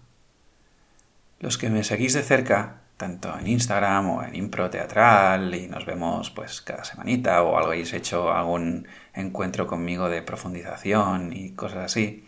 Los 1.39 1.57
que 1.57 1.69
me 1.69 1.83
seguís 1.83 2.13
de 2.13 2.21
cerca, 2.21 2.81
tanto 2.97 3.37
en 3.37 3.47
Instagram 3.47 4.09
o 4.09 4.23
en 4.23 4.35
Impro 4.35 4.69
Teatral, 4.69 5.53
y 5.55 5.67
nos 5.67 5.85
vemos 5.85 6.31
pues 6.31 6.61
cada 6.61 6.83
semanita, 6.83 7.43
o 7.43 7.57
habéis 7.57 7.93
hecho 7.93 8.31
algún 8.31 8.87
encuentro 9.13 9.67
conmigo 9.67 10.09
de 10.09 10.21
profundización 10.21 11.33
y 11.33 11.51
cosas 11.51 11.85
así, 11.85 12.25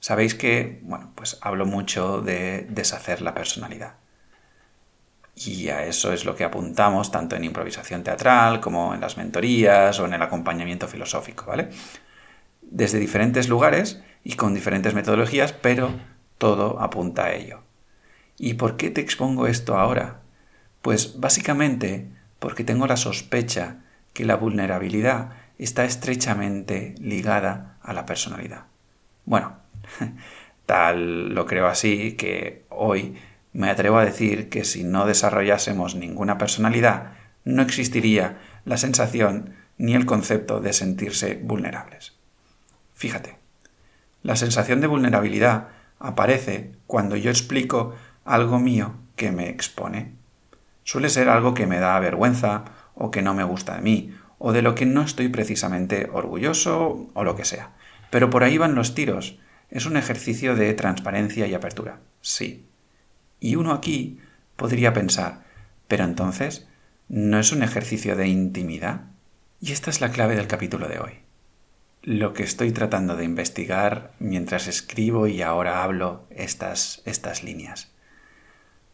sabéis 0.00 0.34
que, 0.34 0.80
bueno, 0.82 1.12
pues 1.14 1.38
hablo 1.40 1.66
mucho 1.66 2.20
de 2.20 2.66
deshacer 2.70 3.22
la 3.22 3.34
personalidad. 3.34 3.94
Y 5.34 5.68
a 5.68 5.86
eso 5.86 6.12
es 6.12 6.24
lo 6.24 6.36
que 6.36 6.44
apuntamos 6.44 7.10
tanto 7.10 7.36
en 7.36 7.44
improvisación 7.44 8.02
teatral 8.02 8.60
como 8.60 8.94
en 8.94 9.00
las 9.00 9.16
mentorías 9.16 9.98
o 10.00 10.06
en 10.06 10.14
el 10.14 10.22
acompañamiento 10.22 10.86
filosófico, 10.88 11.46
¿vale? 11.46 11.70
Desde 12.70 12.98
diferentes 12.98 13.48
lugares 13.48 14.02
y 14.24 14.34
con 14.34 14.54
diferentes 14.54 14.94
metodologías, 14.94 15.52
pero 15.52 15.92
todo 16.38 16.80
apunta 16.80 17.26
a 17.26 17.34
ello. 17.34 17.60
¿Y 18.38 18.54
por 18.54 18.78
qué 18.78 18.90
te 18.90 19.02
expongo 19.02 19.46
esto 19.46 19.76
ahora? 19.76 20.20
Pues 20.80 21.20
básicamente 21.20 22.08
porque 22.38 22.64
tengo 22.64 22.86
la 22.86 22.96
sospecha 22.96 23.76
que 24.14 24.24
la 24.24 24.36
vulnerabilidad 24.36 25.32
está 25.58 25.84
estrechamente 25.84 26.94
ligada 26.98 27.76
a 27.82 27.92
la 27.92 28.06
personalidad. 28.06 28.64
Bueno, 29.26 29.58
tal 30.66 31.34
lo 31.34 31.44
creo 31.44 31.66
así 31.66 32.12
que 32.12 32.64
hoy 32.70 33.16
me 33.52 33.68
atrevo 33.68 33.98
a 33.98 34.04
decir 34.04 34.48
que 34.48 34.64
si 34.64 34.84
no 34.84 35.06
desarrollásemos 35.06 35.94
ninguna 35.94 36.38
personalidad, 36.38 37.12
no 37.44 37.62
existiría 37.62 38.38
la 38.64 38.76
sensación 38.76 39.54
ni 39.76 39.94
el 39.94 40.06
concepto 40.06 40.60
de 40.60 40.72
sentirse 40.72 41.38
vulnerables. 41.42 42.19
Fíjate, 43.00 43.38
la 44.22 44.36
sensación 44.36 44.82
de 44.82 44.86
vulnerabilidad 44.86 45.68
aparece 45.98 46.72
cuando 46.86 47.16
yo 47.16 47.30
explico 47.30 47.94
algo 48.26 48.58
mío 48.58 48.92
que 49.16 49.32
me 49.32 49.48
expone. 49.48 50.12
Suele 50.84 51.08
ser 51.08 51.30
algo 51.30 51.54
que 51.54 51.66
me 51.66 51.78
da 51.78 51.98
vergüenza 51.98 52.66
o 52.94 53.10
que 53.10 53.22
no 53.22 53.32
me 53.32 53.42
gusta 53.42 53.76
de 53.76 53.80
mí, 53.80 54.14
o 54.36 54.52
de 54.52 54.60
lo 54.60 54.74
que 54.74 54.84
no 54.84 55.00
estoy 55.00 55.30
precisamente 55.30 56.10
orgulloso 56.12 57.08
o 57.14 57.24
lo 57.24 57.36
que 57.36 57.46
sea. 57.46 57.70
Pero 58.10 58.28
por 58.28 58.44
ahí 58.44 58.58
van 58.58 58.74
los 58.74 58.94
tiros. 58.94 59.38
Es 59.70 59.86
un 59.86 59.96
ejercicio 59.96 60.54
de 60.54 60.74
transparencia 60.74 61.46
y 61.46 61.54
apertura. 61.54 62.00
Sí, 62.20 62.66
y 63.40 63.56
uno 63.56 63.72
aquí 63.72 64.20
podría 64.56 64.92
pensar, 64.92 65.40
pero 65.88 66.04
entonces, 66.04 66.68
¿no 67.08 67.38
es 67.38 67.50
un 67.50 67.62
ejercicio 67.62 68.14
de 68.14 68.28
intimidad? 68.28 69.04
Y 69.58 69.72
esta 69.72 69.88
es 69.88 70.02
la 70.02 70.10
clave 70.10 70.36
del 70.36 70.48
capítulo 70.48 70.86
de 70.86 70.98
hoy. 70.98 71.29
Lo 72.02 72.32
que 72.32 72.44
estoy 72.44 72.72
tratando 72.72 73.16
de 73.16 73.24
investigar 73.24 74.12
mientras 74.18 74.68
escribo 74.68 75.26
y 75.26 75.42
ahora 75.42 75.82
hablo 75.82 76.26
estas, 76.30 77.02
estas 77.04 77.44
líneas. 77.44 77.92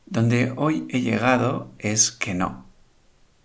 Donde 0.07 0.53
hoy 0.57 0.89
he 0.91 1.01
llegado 1.03 1.73
es 1.79 2.11
que 2.11 2.35
no, 2.35 2.67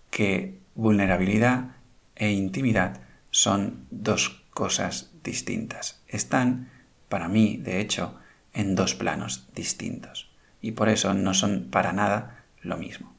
que 0.10 0.60
vulnerabilidad 0.74 1.76
e 2.16 2.32
intimidad 2.32 3.02
son 3.30 3.86
dos 3.92 4.44
cosas 4.52 5.12
distintas. 5.24 6.02
Están, 6.08 6.72
para 7.08 7.28
mí, 7.28 7.58
de 7.58 7.82
hecho, 7.82 8.20
en 8.54 8.74
dos 8.74 8.96
planos 8.96 9.48
distintos 9.54 10.32
y 10.60 10.72
por 10.72 10.90
eso 10.90 11.14
no 11.14 11.36
son 11.36 11.68
para 11.70 11.94
nada 11.94 12.46
lo 12.62 12.78
mismo. 12.78 13.14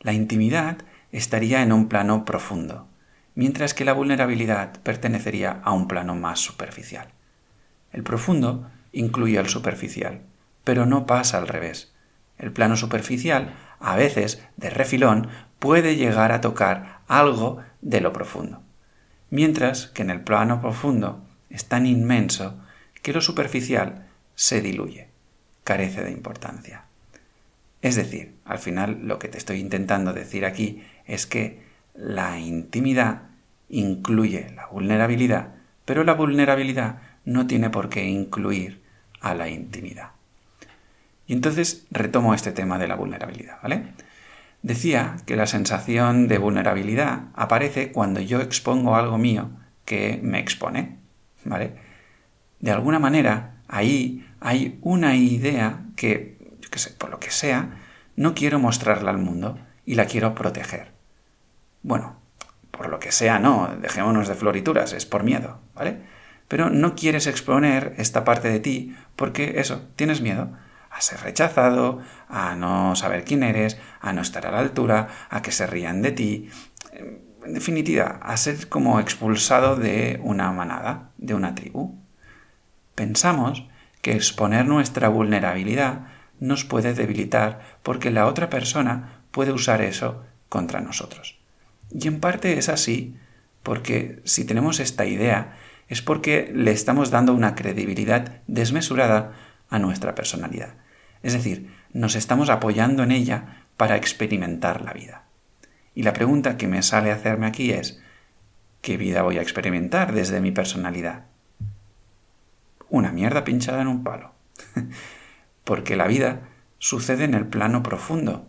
La 0.00 0.12
intimidad 0.12 0.78
estaría 1.12 1.62
en 1.62 1.72
un 1.72 1.88
plano 1.88 2.24
profundo, 2.24 2.87
mientras 3.38 3.72
que 3.72 3.84
la 3.84 3.92
vulnerabilidad 3.92 4.80
pertenecería 4.82 5.60
a 5.62 5.70
un 5.70 5.86
plano 5.86 6.16
más 6.16 6.40
superficial. 6.40 7.12
El 7.92 8.02
profundo 8.02 8.68
incluye 8.90 9.38
al 9.38 9.48
superficial, 9.48 10.22
pero 10.64 10.86
no 10.86 11.06
pasa 11.06 11.38
al 11.38 11.46
revés. 11.46 11.92
El 12.36 12.50
plano 12.50 12.76
superficial, 12.76 13.54
a 13.78 13.94
veces, 13.94 14.42
de 14.56 14.70
refilón, 14.70 15.28
puede 15.60 15.94
llegar 15.94 16.32
a 16.32 16.40
tocar 16.40 17.02
algo 17.06 17.62
de 17.80 18.00
lo 18.00 18.12
profundo, 18.12 18.60
mientras 19.30 19.86
que 19.86 20.02
en 20.02 20.10
el 20.10 20.22
plano 20.22 20.60
profundo 20.60 21.24
es 21.48 21.66
tan 21.66 21.86
inmenso 21.86 22.58
que 23.02 23.12
lo 23.12 23.20
superficial 23.20 24.08
se 24.34 24.60
diluye 24.60 25.10
carece 25.62 26.02
de 26.02 26.10
importancia. 26.10 26.86
Es 27.82 27.94
decir, 27.94 28.34
al 28.44 28.58
final 28.58 29.06
lo 29.06 29.20
que 29.20 29.28
te 29.28 29.38
estoy 29.38 29.60
intentando 29.60 30.12
decir 30.12 30.44
aquí 30.44 30.82
es 31.06 31.26
que 31.26 31.62
la 31.94 32.40
intimidad 32.40 33.27
incluye 33.68 34.50
la 34.54 34.66
vulnerabilidad, 34.66 35.54
pero 35.84 36.04
la 36.04 36.14
vulnerabilidad 36.14 36.98
no 37.24 37.46
tiene 37.46 37.70
por 37.70 37.88
qué 37.88 38.04
incluir 38.04 38.82
a 39.20 39.34
la 39.34 39.48
intimidad. 39.48 40.10
Y 41.26 41.34
entonces 41.34 41.86
retomo 41.90 42.34
este 42.34 42.52
tema 42.52 42.78
de 42.78 42.88
la 42.88 42.96
vulnerabilidad, 42.96 43.58
¿vale? 43.62 43.92
Decía 44.62 45.16
que 45.26 45.36
la 45.36 45.46
sensación 45.46 46.26
de 46.26 46.38
vulnerabilidad 46.38 47.24
aparece 47.34 47.92
cuando 47.92 48.20
yo 48.20 48.40
expongo 48.40 48.96
algo 48.96 49.18
mío 49.18 49.50
que 49.84 50.18
me 50.22 50.40
expone, 50.40 50.96
¿vale? 51.44 51.74
De 52.60 52.70
alguna 52.70 52.98
manera, 52.98 53.56
ahí 53.68 54.26
hay 54.40 54.78
una 54.82 55.16
idea 55.16 55.84
que, 55.96 56.38
sé, 56.74 56.90
por 56.90 57.10
lo 57.10 57.20
que 57.20 57.30
sea, 57.30 57.78
no 58.16 58.34
quiero 58.34 58.58
mostrarla 58.58 59.10
al 59.10 59.18
mundo 59.18 59.58
y 59.86 59.94
la 59.94 60.06
quiero 60.06 60.34
proteger. 60.34 60.92
Bueno, 61.82 62.17
por 62.78 62.88
lo 62.88 63.00
que 63.00 63.10
sea, 63.10 63.40
no, 63.40 63.76
dejémonos 63.82 64.28
de 64.28 64.36
florituras, 64.36 64.92
es 64.92 65.04
por 65.04 65.24
miedo, 65.24 65.58
¿vale? 65.74 65.98
Pero 66.46 66.70
no 66.70 66.94
quieres 66.94 67.26
exponer 67.26 67.94
esta 67.98 68.22
parte 68.22 68.48
de 68.48 68.60
ti 68.60 68.96
porque 69.16 69.54
eso, 69.58 69.82
tienes 69.96 70.20
miedo 70.20 70.52
a 70.88 71.00
ser 71.00 71.20
rechazado, 71.20 72.00
a 72.28 72.54
no 72.54 72.94
saber 72.94 73.24
quién 73.24 73.42
eres, 73.42 73.78
a 74.00 74.12
no 74.12 74.22
estar 74.22 74.46
a 74.46 74.52
la 74.52 74.60
altura, 74.60 75.08
a 75.28 75.42
que 75.42 75.50
se 75.50 75.66
rían 75.66 76.02
de 76.02 76.12
ti. 76.12 76.50
En 76.92 77.52
definitiva, 77.52 78.20
a 78.22 78.36
ser 78.36 78.68
como 78.68 79.00
expulsado 79.00 79.74
de 79.74 80.20
una 80.22 80.52
manada, 80.52 81.10
de 81.18 81.34
una 81.34 81.56
tribu. 81.56 81.98
Pensamos 82.94 83.66
que 84.02 84.12
exponer 84.12 84.66
nuestra 84.66 85.08
vulnerabilidad 85.08 86.06
nos 86.38 86.64
puede 86.64 86.94
debilitar 86.94 87.60
porque 87.82 88.12
la 88.12 88.26
otra 88.26 88.48
persona 88.48 89.24
puede 89.32 89.50
usar 89.50 89.82
eso 89.82 90.24
contra 90.48 90.80
nosotros. 90.80 91.37
Y 91.90 92.08
en 92.08 92.20
parte 92.20 92.58
es 92.58 92.68
así, 92.68 93.16
porque 93.62 94.20
si 94.24 94.44
tenemos 94.44 94.80
esta 94.80 95.06
idea 95.06 95.56
es 95.88 96.02
porque 96.02 96.50
le 96.54 96.70
estamos 96.70 97.10
dando 97.10 97.34
una 97.34 97.54
credibilidad 97.54 98.42
desmesurada 98.46 99.32
a 99.70 99.78
nuestra 99.78 100.14
personalidad. 100.14 100.74
Es 101.22 101.32
decir, 101.32 101.74
nos 101.92 102.14
estamos 102.14 102.50
apoyando 102.50 103.02
en 103.02 103.12
ella 103.12 103.64
para 103.76 103.96
experimentar 103.96 104.82
la 104.82 104.92
vida. 104.92 105.24
Y 105.94 106.02
la 106.02 106.12
pregunta 106.12 106.56
que 106.56 106.68
me 106.68 106.82
sale 106.82 107.10
hacerme 107.10 107.46
aquí 107.46 107.72
es, 107.72 108.00
¿qué 108.82 108.96
vida 108.96 109.22
voy 109.22 109.38
a 109.38 109.42
experimentar 109.42 110.12
desde 110.12 110.40
mi 110.40 110.52
personalidad? 110.52 111.24
Una 112.90 113.10
mierda 113.10 113.44
pinchada 113.44 113.82
en 113.82 113.88
un 113.88 114.04
palo. 114.04 114.32
Porque 115.64 115.96
la 115.96 116.06
vida 116.06 116.40
sucede 116.78 117.24
en 117.24 117.34
el 117.34 117.46
plano 117.46 117.82
profundo 117.82 118.48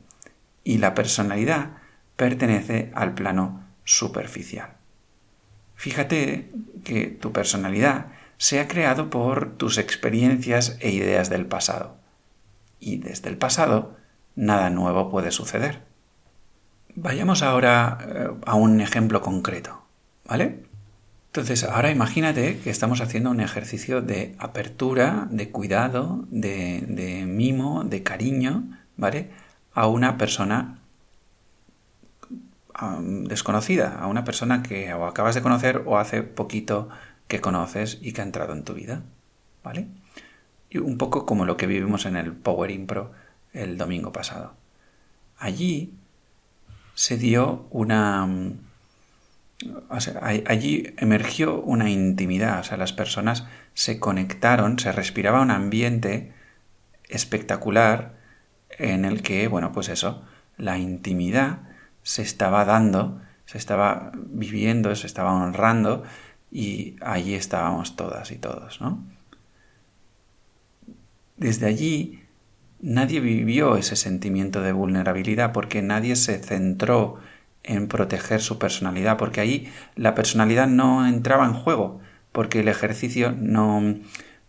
y 0.64 0.78
la 0.78 0.94
personalidad 0.94 1.72
pertenece 2.20 2.92
al 2.96 3.14
plano 3.14 3.64
superficial. 3.86 4.72
Fíjate 5.76 6.52
que 6.84 7.08
tu 7.08 7.32
personalidad 7.32 8.08
se 8.38 8.60
ha 8.60 8.68
creado 8.68 9.10
por 9.10 9.56
tus 9.56 9.78
experiencias 9.78 10.78
e 10.82 10.92
ideas 10.92 11.30
del 11.30 11.46
pasado. 11.46 11.96
Y 12.78 12.98
desde 12.98 13.30
el 13.30 13.38
pasado, 13.38 13.96
nada 14.36 14.70
nuevo 14.70 15.10
puede 15.10 15.32
suceder. 15.32 15.82
Vayamos 16.94 17.42
ahora 17.42 17.98
eh, 18.02 18.28
a 18.46 18.56
un 18.56 18.82
ejemplo 18.82 19.22
concreto, 19.22 19.82
¿vale? 20.26 20.66
Entonces, 21.28 21.64
ahora 21.64 21.90
imagínate 21.90 22.60
que 22.60 22.70
estamos 22.70 23.00
haciendo 23.00 23.32
un 23.32 23.40
ejercicio 23.40 24.02
de 24.02 24.36
apertura, 24.40 25.28
de 25.32 25.52
cuidado, 25.52 26.26
de, 26.30 26.82
de 26.86 27.26
mimo, 27.26 27.86
de 27.86 28.04
cariño, 28.04 28.78
¿vale? 28.98 29.30
A 29.74 29.88
una 29.88 30.18
persona 30.18 30.79
desconocida, 33.02 34.00
a 34.00 34.08
una 34.08 34.24
persona 34.24 34.64
que 34.64 34.94
o 34.94 35.06
acabas 35.06 35.36
de 35.36 35.42
conocer 35.42 35.84
o 35.86 35.98
hace 35.98 36.24
poquito 36.24 36.90
que 37.28 37.42
conoces 37.42 38.00
y 38.02 38.14
que 38.14 38.22
ha 38.22 38.24
entrado 38.24 38.54
en 38.54 38.64
tu 38.64 38.74
vida, 38.74 39.04
¿vale? 39.64 39.88
Y 40.70 40.78
un 40.80 40.98
poco 40.98 41.26
como 41.26 41.46
lo 41.46 41.58
que 41.58 41.68
vivimos 41.68 42.06
en 42.06 42.16
el 42.16 42.34
Power 42.34 42.72
Impro 42.72 43.12
el 43.54 43.78
domingo 43.78 44.12
pasado. 44.12 44.54
Allí 45.38 45.94
se 46.94 47.18
dio 47.18 47.68
una... 47.70 48.28
allí 50.22 50.94
emergió 50.98 51.62
una 51.62 51.90
intimidad, 51.90 52.60
o 52.60 52.64
sea, 52.64 52.78
las 52.78 52.94
personas 52.94 53.46
se 53.74 54.00
conectaron, 54.00 54.80
se 54.80 54.92
respiraba 54.92 55.42
un 55.42 55.52
ambiente 55.52 56.34
espectacular 57.08 58.18
en 58.78 59.06
el 59.06 59.22
que, 59.22 59.48
bueno, 59.48 59.72
pues 59.72 59.90
eso, 59.90 60.24
la 60.58 60.78
intimidad 60.78 61.69
se 62.10 62.24
estaba 62.24 62.66
dando, 62.66 63.22
se 63.46 63.60
estaba 63.60 64.12
viviendo, 64.16 64.96
se 64.96 65.06
estaba 65.06 65.32
honrando 65.32 66.02
y 66.52 66.96
allí 67.02 67.36
estábamos 67.36 67.96
todas 67.96 68.32
y 68.32 68.38
todos, 68.38 68.82
¿no? 68.82 69.04
Desde 71.38 71.68
allí 71.68 72.24
nadie 72.82 73.20
vivió 73.20 73.76
ese 73.76 73.96
sentimiento 73.96 74.64
de 74.64 74.72
vulnerabilidad 74.72 75.52
porque 75.52 75.84
nadie 75.84 76.16
se 76.16 76.40
centró 76.40 77.20
en 77.62 77.88
proteger 77.88 78.42
su 78.42 78.58
personalidad, 78.58 79.18
porque 79.18 79.42
ahí 79.42 79.72
la 79.96 80.16
personalidad 80.16 80.68
no 80.68 81.06
entraba 81.06 81.46
en 81.46 81.54
juego, 81.54 82.02
porque 82.32 82.62
el 82.62 82.70
ejercicio 82.70 83.34
no, 83.34 84.00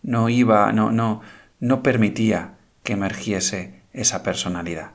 no 0.01 0.29
iba, 0.29 0.71
no, 0.71 0.91
no, 0.91 1.21
no 1.59 1.83
permitía 1.83 2.55
que 2.81 2.93
emergiese 2.93 3.83
esa 3.93 4.23
personalidad. 4.23 4.93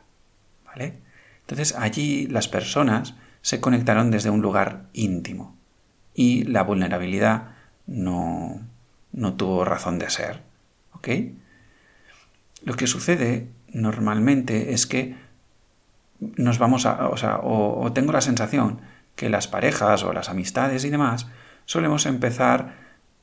¿Vale? 0.64 1.05
Entonces 1.46 1.76
allí 1.78 2.26
las 2.26 2.48
personas 2.48 3.14
se 3.40 3.60
conectaron 3.60 4.10
desde 4.10 4.30
un 4.30 4.42
lugar 4.42 4.86
íntimo 4.92 5.56
y 6.12 6.42
la 6.42 6.64
vulnerabilidad 6.64 7.50
no, 7.86 8.60
no 9.12 9.34
tuvo 9.34 9.64
razón 9.64 10.00
de 10.00 10.10
ser. 10.10 10.42
¿Ok? 10.92 11.08
Lo 12.64 12.74
que 12.74 12.88
sucede 12.88 13.48
normalmente 13.68 14.72
es 14.72 14.86
que 14.86 15.14
nos 16.18 16.58
vamos 16.58 16.84
a, 16.84 17.08
o 17.08 17.16
sea, 17.16 17.38
o, 17.42 17.92
tengo 17.92 18.10
la 18.10 18.20
sensación 18.20 18.80
que 19.14 19.28
las 19.28 19.46
parejas 19.46 20.02
o 20.02 20.12
las 20.12 20.28
amistades 20.28 20.84
y 20.84 20.90
demás 20.90 21.28
solemos 21.64 22.06
empezar 22.06 22.74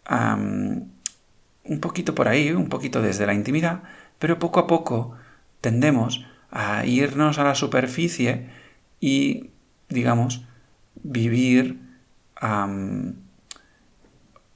un 0.10 1.80
poquito 1.82 2.16
por 2.16 2.30
ahí, 2.30 2.52
un 2.52 2.70
poquito 2.70 3.02
desde 3.02 3.26
la 3.26 3.34
intimidad, 3.34 3.84
pero 4.20 4.40
poco 4.40 4.62
a 4.62 4.68
poco 4.68 5.16
tendemos 5.60 6.26
a 6.54 6.86
irnos 6.86 7.40
a 7.40 7.44
la 7.44 7.56
superficie 7.56 8.46
y, 9.00 9.50
digamos, 9.90 10.46
vivir 11.04 11.80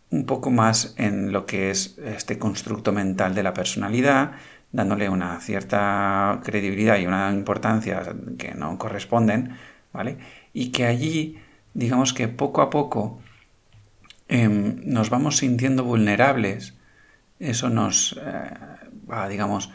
un 0.09 0.25
poco 0.25 0.51
más 0.51 0.93
en 0.97 1.31
lo 1.31 1.45
que 1.47 1.71
es 1.71 1.97
este 1.97 2.37
constructo 2.37 2.91
mental 2.91 3.33
de 3.33 3.41
la 3.43 3.53
personalidad, 3.53 4.33
dándole 4.71 5.09
una 5.09 5.39
cierta 5.39 6.39
credibilidad 6.43 6.99
y 6.99 7.07
una 7.07 7.31
importancia 7.31 8.03
que 8.37 8.53
no 8.53 8.77
corresponden, 8.77 9.57
¿vale? 9.91 10.17
Y 10.53 10.69
que 10.69 10.85
allí, 10.85 11.39
digamos 11.73 12.13
que 12.13 12.27
poco 12.27 12.61
a 12.61 12.69
poco 12.69 13.19
em, 14.27 14.81
nos 14.85 15.09
vamos 15.09 15.37
sintiendo 15.37 15.83
vulnerables, 15.83 16.75
eso 17.39 17.69
nos 17.69 18.19
eh, 18.23 18.51
va, 19.09 19.27
digamos, 19.29 19.71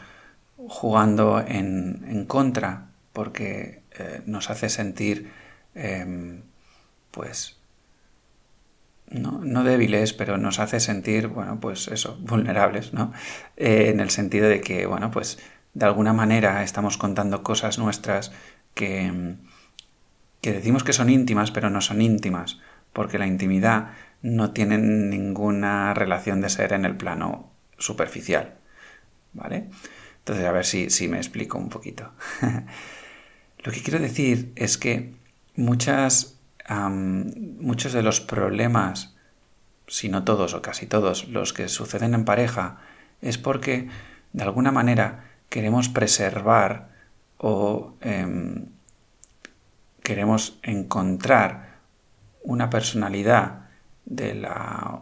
jugando 0.69 1.43
en, 1.45 2.25
contra 2.27 2.89
porque 3.11 3.83
eh, 3.97 4.21
nos 4.25 4.49
hace 4.49 4.69
sentir 4.69 5.31
em, 5.75 6.41
pues 7.11 7.57
no, 9.13 9.63
débiles, 9.63 10.13
pero 10.13 10.37
nos 10.37 10.59
hace 10.59 10.79
sentir, 10.79 11.27
bueno, 11.27 11.59
pues 11.59 11.87
eso, 11.87 12.17
vulnerables, 12.21 12.93
¿no? 12.93 13.13
Eh, 13.57 13.89
en 13.89 13.99
el 13.99 14.09
sentido 14.09 14.47
de 14.49 14.61
que, 14.61 14.85
bueno, 14.85 15.11
pues 15.11 15.39
de 15.73 15.85
alguna 15.85 16.13
manera 16.13 16.63
estamos 16.63 16.97
contando 16.97 17.43
cosas 17.43 17.77
nuestras 17.77 18.31
que, 18.73 19.01
em, 19.01 19.37
que 20.41 20.53
decimos 20.53 20.83
que 20.83 20.93
son 20.93 21.09
íntimas, 21.09 21.51
pero 21.51 21.69
no 21.69 21.81
son 21.81 22.01
íntimas, 22.01 22.59
porque 22.91 23.19
la 23.19 23.27
intimidad 23.27 23.91
no 24.21 24.51
tiene 24.51 24.77
ninguna 24.77 25.93
relación 25.93 26.41
de 26.41 26.49
ser 26.49 26.73
en 26.73 26.85
el 26.85 26.95
plano 26.97 27.51
superficial, 27.77 28.55
¿vale? 29.33 29.69
Entonces, 30.23 30.45
a 30.45 30.53
ver 30.53 30.65
si, 30.65 30.89
si 30.89 31.09
me 31.09 31.17
explico 31.17 31.57
un 31.57 31.67
poquito. 31.67 32.11
Lo 33.63 33.71
que 33.73 33.81
quiero 33.81 33.99
decir 33.99 34.53
es 34.55 34.77
que 34.77 35.13
muchas, 35.55 36.39
muchos 36.69 37.91
de 37.91 38.03
los 38.03 38.21
problemas, 38.21 39.15
si 39.87 40.07
no 40.07 40.23
todos 40.23 40.53
o 40.53 40.61
casi 40.61 40.85
todos, 40.85 41.27
los 41.27 41.51
que 41.51 41.67
suceden 41.67 42.13
en 42.13 42.23
pareja, 42.23 42.77
es 43.21 43.37
porque 43.37 43.89
de 44.31 44.43
alguna 44.43 44.71
manera 44.71 45.25
queremos 45.49 45.89
preservar 45.89 46.89
o 47.37 47.95
em, 48.01 48.67
queremos 50.03 50.57
encontrar 50.63 51.79
una 52.43 52.69
personalidad 52.69 53.69
de 54.05 54.35
la 54.35 54.99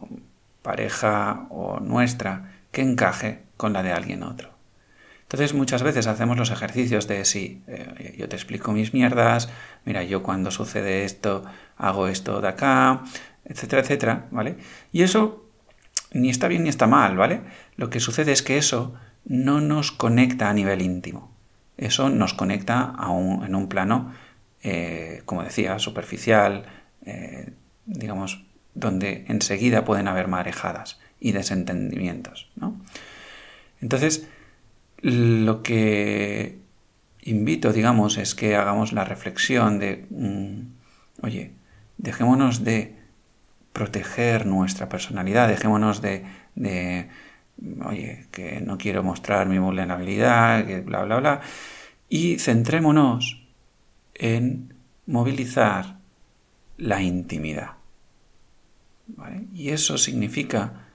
pareja 0.62 1.48
o 1.50 1.80
nuestra 1.80 2.54
que 2.72 2.82
encaje 2.82 3.44
con 3.58 3.74
la 3.74 3.84
de 3.84 3.92
alguien 3.92 4.24
otro. 4.24 4.61
Entonces 5.32 5.54
muchas 5.54 5.82
veces 5.82 6.08
hacemos 6.08 6.38
los 6.38 6.52
ejercicios 6.52 7.08
de 7.08 7.24
sí, 7.24 7.64
eh, 7.68 8.16
yo 8.18 8.28
te 8.28 8.36
explico 8.36 8.74
mis 8.74 8.94
mierdas, 8.94 9.48
mira, 9.86 10.04
yo 10.04 10.24
cuando 10.24 10.52
sucede 10.52 11.06
esto 11.06 11.46
hago 11.78 12.10
esto 12.10 12.42
de 12.42 12.50
acá, 12.50 13.04
etcétera, 13.46 13.82
etcétera, 13.82 14.26
¿vale? 14.32 14.58
Y 14.92 15.04
eso 15.04 15.46
ni 16.12 16.30
está 16.30 16.50
bien 16.50 16.64
ni 16.64 16.70
está 16.70 16.86
mal, 16.86 17.16
¿vale? 17.16 17.40
Lo 17.78 17.90
que 17.90 18.02
sucede 18.02 18.34
es 18.34 18.42
que 18.42 18.58
eso 18.58 18.94
no 19.24 19.62
nos 19.62 19.94
conecta 19.94 20.50
a 20.50 20.54
nivel 20.54 20.82
íntimo. 20.82 21.32
Eso 21.78 22.10
nos 22.10 22.34
conecta 22.34 22.94
a 22.98 23.12
en 23.12 23.56
un 23.56 23.70
plano, 23.70 24.14
eh, 24.64 25.22
como 25.24 25.44
decía, 25.44 25.80
superficial, 25.80 26.66
eh, 27.06 27.54
digamos, 27.86 28.44
donde 28.74 29.24
enseguida 29.30 29.86
pueden 29.86 30.10
haber 30.10 30.28
marejadas 30.28 31.00
y 31.22 31.32
desentendimientos, 31.32 32.52
¿no? 32.58 32.76
Entonces, 33.80 34.28
lo 35.02 35.64
que 35.64 36.60
invito, 37.22 37.74
digamos, 37.74 38.18
es 38.18 38.36
que 38.36 38.56
hagamos 38.56 38.94
la 38.94 39.04
reflexión 39.04 39.80
de, 39.80 40.06
mm, 40.10 41.26
oye, 41.26 41.54
dejémonos 41.98 42.64
de 42.64 42.96
proteger 43.74 44.46
nuestra 44.46 44.90
personalidad, 44.90 45.48
dejémonos 45.48 46.02
de, 46.02 46.26
oye, 47.86 48.28
que 48.32 48.62
no 48.62 48.78
quiero 48.78 49.04
mostrar 49.04 49.48
mi 49.48 49.60
vulnerabilidad, 49.60 50.66
que 50.66 50.82
bla, 50.82 51.04
bla, 51.04 51.20
bla, 51.20 51.42
y 52.10 52.40
centrémonos 52.40 53.48
en 54.16 54.74
movilizar 55.06 55.98
la 56.78 57.02
intimidad. 57.02 57.72
Y 59.54 59.70
eso 59.70 59.98
significa 59.98 60.88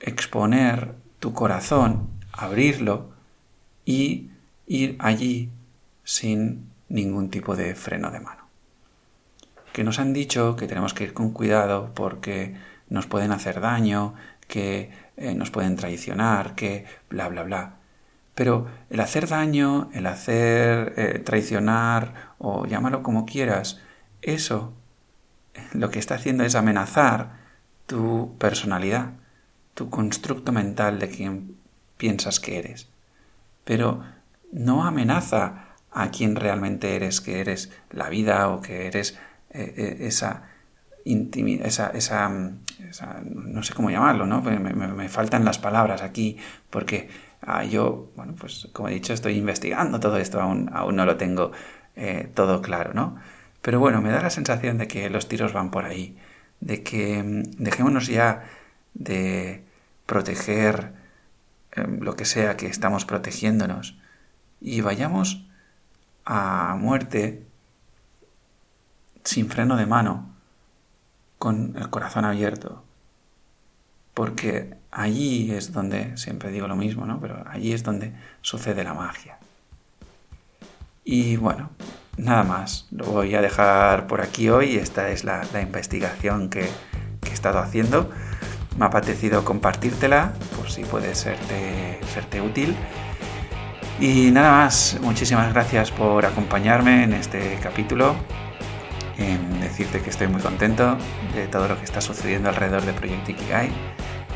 exponer 0.00 0.94
tu 1.18 1.32
corazón, 1.32 2.15
abrirlo 2.36 3.10
y 3.84 4.30
ir 4.66 4.96
allí 4.98 5.50
sin 6.04 6.70
ningún 6.88 7.30
tipo 7.30 7.56
de 7.56 7.74
freno 7.74 8.10
de 8.10 8.20
mano. 8.20 8.46
Que 9.72 9.84
nos 9.84 9.98
han 9.98 10.12
dicho 10.12 10.56
que 10.56 10.66
tenemos 10.66 10.94
que 10.94 11.04
ir 11.04 11.12
con 11.12 11.30
cuidado 11.32 11.92
porque 11.94 12.56
nos 12.88 13.06
pueden 13.06 13.32
hacer 13.32 13.60
daño, 13.60 14.14
que 14.48 14.90
eh, 15.16 15.34
nos 15.34 15.50
pueden 15.50 15.76
traicionar, 15.76 16.54
que 16.54 16.86
bla, 17.10 17.28
bla, 17.28 17.42
bla. 17.42 17.74
Pero 18.34 18.66
el 18.90 19.00
hacer 19.00 19.28
daño, 19.28 19.90
el 19.94 20.06
hacer 20.06 20.94
eh, 20.96 21.18
traicionar 21.24 22.34
o 22.38 22.66
llámalo 22.66 23.02
como 23.02 23.26
quieras, 23.26 23.80
eso 24.22 24.72
lo 25.72 25.90
que 25.90 25.98
está 25.98 26.16
haciendo 26.16 26.44
es 26.44 26.54
amenazar 26.54 27.30
tu 27.86 28.36
personalidad, 28.38 29.12
tu 29.74 29.90
constructo 29.90 30.52
mental 30.52 30.98
de 30.98 31.08
quien 31.08 31.56
piensas 31.96 32.40
que 32.40 32.58
eres. 32.58 32.88
Pero 33.64 34.02
no 34.52 34.84
amenaza 34.84 35.74
a 35.90 36.10
quien 36.10 36.36
realmente 36.36 36.96
eres, 36.96 37.20
que 37.20 37.40
eres 37.40 37.70
la 37.90 38.08
vida 38.08 38.48
o 38.48 38.60
que 38.60 38.86
eres 38.86 39.18
eh, 39.50 39.98
esa 40.00 40.50
intimidad, 41.04 41.66
esa, 41.66 41.88
esa, 41.88 42.28
no 42.28 43.62
sé 43.62 43.74
cómo 43.74 43.90
llamarlo, 43.90 44.26
¿no? 44.26 44.42
Me, 44.42 44.58
me 44.58 45.08
faltan 45.08 45.44
las 45.44 45.58
palabras 45.58 46.02
aquí 46.02 46.36
porque 46.68 47.08
Ah, 47.42 47.64
yo, 47.64 48.10
bueno, 48.16 48.34
pues 48.38 48.68
como 48.72 48.88
he 48.88 48.94
dicho, 48.94 49.12
estoy 49.12 49.36
investigando 49.36 50.00
todo 50.00 50.16
esto, 50.18 50.40
aún, 50.40 50.70
aún 50.72 50.96
no 50.96 51.06
lo 51.06 51.16
tengo 51.16 51.52
eh, 51.94 52.28
todo 52.34 52.60
claro, 52.62 52.92
¿no? 52.94 53.16
Pero 53.62 53.78
bueno, 53.80 54.02
me 54.02 54.10
da 54.10 54.20
la 54.20 54.30
sensación 54.30 54.78
de 54.78 54.88
que 54.88 55.08
los 55.10 55.28
tiros 55.28 55.52
van 55.52 55.70
por 55.70 55.84
ahí, 55.84 56.16
de 56.60 56.82
que 56.82 57.22
mm, 57.22 57.62
dejémonos 57.62 58.08
ya 58.08 58.44
de 58.94 59.64
proteger 60.06 60.92
lo 61.76 62.16
que 62.16 62.24
sea 62.24 62.56
que 62.56 62.66
estamos 62.66 63.04
protegiéndonos 63.04 63.98
y 64.60 64.80
vayamos 64.80 65.46
a 66.24 66.76
muerte 66.78 67.46
sin 69.24 69.48
freno 69.50 69.76
de 69.76 69.86
mano, 69.86 70.30
con 71.38 71.76
el 71.76 71.90
corazón 71.90 72.24
abierto, 72.24 72.82
porque 74.14 74.76
allí 74.90 75.52
es 75.52 75.72
donde, 75.72 76.16
siempre 76.16 76.50
digo 76.50 76.66
lo 76.68 76.76
mismo, 76.76 77.04
¿no? 77.06 77.20
Pero 77.20 77.44
allí 77.46 77.72
es 77.72 77.82
donde 77.82 78.14
sucede 78.40 78.84
la 78.84 78.94
magia. 78.94 79.38
Y 81.04 81.36
bueno, 81.36 81.70
nada 82.16 82.42
más, 82.42 82.86
lo 82.90 83.04
voy 83.06 83.34
a 83.34 83.42
dejar 83.42 84.06
por 84.06 84.22
aquí 84.22 84.48
hoy, 84.48 84.76
esta 84.76 85.10
es 85.10 85.24
la, 85.24 85.44
investigación 85.60 86.48
que, 86.48 86.68
he 87.22 87.32
estado 87.32 87.58
haciendo. 87.58 88.10
Me 88.78 88.84
ha 88.84 88.88
apetecido 88.88 89.44
compartírtela 89.44 90.32
por 90.56 90.70
si 90.70 90.84
puede 90.84 91.14
serte, 91.14 92.00
serte 92.12 92.40
útil. 92.40 92.76
Y 93.98 94.30
nada 94.30 94.50
más, 94.50 94.98
muchísimas 95.00 95.52
gracias 95.52 95.90
por 95.90 96.26
acompañarme 96.26 97.04
en 97.04 97.14
este 97.14 97.58
capítulo, 97.62 98.14
en 99.16 99.60
decirte 99.60 100.02
que 100.02 100.10
estoy 100.10 100.28
muy 100.28 100.42
contento 100.42 100.98
de 101.34 101.46
todo 101.46 101.68
lo 101.68 101.78
que 101.78 101.84
está 101.84 102.02
sucediendo 102.02 102.50
alrededor 102.50 102.84
de 102.84 102.92
Proyecto 102.92 103.30
Ikigai 103.30 103.70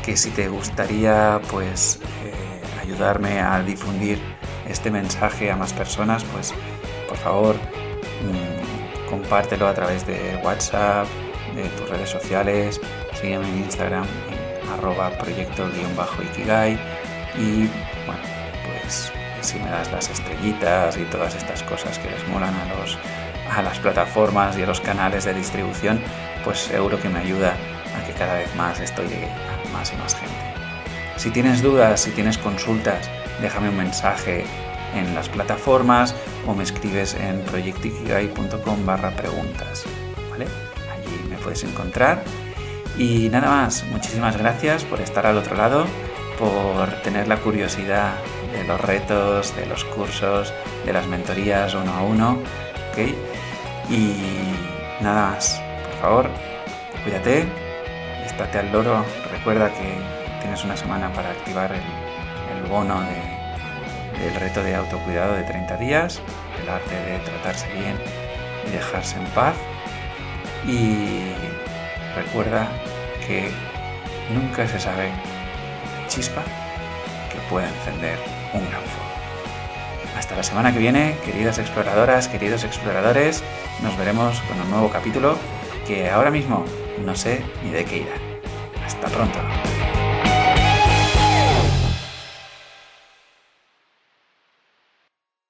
que 0.01 0.17
si 0.17 0.31
te 0.31 0.47
gustaría 0.47 1.39
pues 1.49 1.99
eh, 2.23 2.61
ayudarme 2.81 3.39
a 3.39 3.61
difundir 3.61 4.19
este 4.67 4.89
mensaje 4.89 5.51
a 5.51 5.55
más 5.55 5.73
personas, 5.73 6.23
pues 6.33 6.53
por 7.07 7.17
favor 7.17 7.55
mm, 7.55 9.09
compártelo 9.09 9.67
a 9.67 9.73
través 9.73 10.05
de 10.07 10.39
WhatsApp, 10.43 11.07
de 11.55 11.63
tus 11.69 11.89
redes 11.89 12.09
sociales, 12.09 12.79
sígueme 13.19 13.47
en 13.47 13.57
Instagram 13.59 14.05
arroba 14.73 15.11
proyecto-ikigai 15.17 16.77
y 17.37 17.67
bueno, 18.05 18.21
pues 18.65 19.11
si 19.41 19.59
me 19.59 19.69
das 19.69 19.91
las 19.91 20.09
estrellitas 20.09 20.97
y 20.97 21.03
todas 21.05 21.35
estas 21.35 21.63
cosas 21.63 21.97
que 21.99 22.09
les 22.09 22.27
molan 22.27 22.53
a, 22.53 22.65
los, 22.75 22.97
a 23.49 23.61
las 23.61 23.79
plataformas 23.79 24.57
y 24.57 24.63
a 24.63 24.67
los 24.67 24.81
canales 24.81 25.25
de 25.25 25.33
distribución, 25.33 26.01
pues 26.43 26.59
seguro 26.59 26.99
que 26.99 27.09
me 27.09 27.19
ayuda 27.19 27.55
a 27.97 28.05
que 28.05 28.13
cada 28.13 28.35
vez 28.35 28.53
más 28.55 28.79
esto 28.79 29.03
llegue 29.03 29.29
más 29.73 29.91
y 29.93 29.97
más 29.97 30.15
gente. 30.15 30.35
Si 31.17 31.29
tienes 31.29 31.61
dudas, 31.61 32.01
si 32.01 32.11
tienes 32.11 32.37
consultas, 32.37 33.09
déjame 33.41 33.69
un 33.69 33.77
mensaje 33.77 34.45
en 34.95 35.13
las 35.15 35.29
plataformas 35.29 36.15
o 36.47 36.53
me 36.53 36.63
escribes 36.63 37.15
en 37.15 37.41
proyectikigai.com 37.41 38.85
barra 38.85 39.11
preguntas. 39.11 39.85
¿vale? 40.29 40.45
Allí 40.91 41.29
me 41.29 41.37
puedes 41.37 41.63
encontrar. 41.63 42.23
Y 42.97 43.29
nada 43.29 43.49
más, 43.49 43.83
muchísimas 43.85 44.37
gracias 44.37 44.83
por 44.83 45.01
estar 45.01 45.25
al 45.25 45.37
otro 45.37 45.55
lado, 45.55 45.85
por 46.37 46.89
tener 47.03 47.27
la 47.27 47.37
curiosidad 47.37 48.15
de 48.51 48.63
los 48.63 48.79
retos, 48.79 49.55
de 49.55 49.65
los 49.65 49.83
cursos, 49.85 50.53
de 50.85 50.93
las 50.93 51.07
mentorías 51.07 51.73
uno 51.73 51.93
a 51.93 52.03
uno. 52.03 52.37
Y 53.89 54.13
nada 55.01 55.31
más, 55.31 55.61
por 55.83 56.01
favor, 56.01 56.29
cuídate, 57.03 57.45
estate 58.25 58.59
al 58.59 58.71
loro, 58.71 59.03
recuerda 59.31 59.69
que 59.69 59.95
tienes 60.41 60.63
una 60.63 60.77
semana 60.77 61.11
para 61.13 61.31
activar 61.31 61.71
el, 61.73 61.81
bono 62.69 63.01
del 63.01 64.35
reto 64.35 64.63
de 64.63 64.75
autocuidado 64.75 65.33
de 65.33 65.43
30 65.43 65.77
días, 65.77 66.21
el 66.61 66.69
arte 66.69 66.95
de 66.95 67.19
tratarse 67.19 67.67
bien 67.73 67.97
y 68.65 68.71
dejarse 68.71 69.17
en 69.17 69.25
paz. 69.27 69.55
Y 70.65 71.33
recuerda 72.15 72.67
que 73.25 73.49
nunca 74.33 74.67
se 74.67 74.79
sabe 74.79 75.11
chispa 76.07 76.43
que 77.31 77.39
puede 77.49 77.67
encender 77.67 78.17
un 78.53 78.61
gran 78.69 78.81
fuego. 78.81 79.11
Hasta 80.17 80.35
la 80.35 80.43
semana 80.43 80.73
que 80.73 80.79
viene, 80.79 81.15
queridas 81.25 81.57
exploradoras, 81.57 82.27
queridos 82.27 82.63
exploradores, 82.63 83.43
nos 83.81 83.97
veremos 83.97 84.39
con 84.41 84.59
un 84.59 84.69
nuevo 84.69 84.89
capítulo 84.89 85.37
que 85.87 86.09
ahora 86.09 86.31
mismo 86.31 86.65
no 87.05 87.15
sé 87.15 87.43
ni 87.63 87.71
de 87.71 87.85
qué 87.85 87.97
irá. 87.97 88.15
Hasta 88.85 89.07
pronto. 89.07 89.39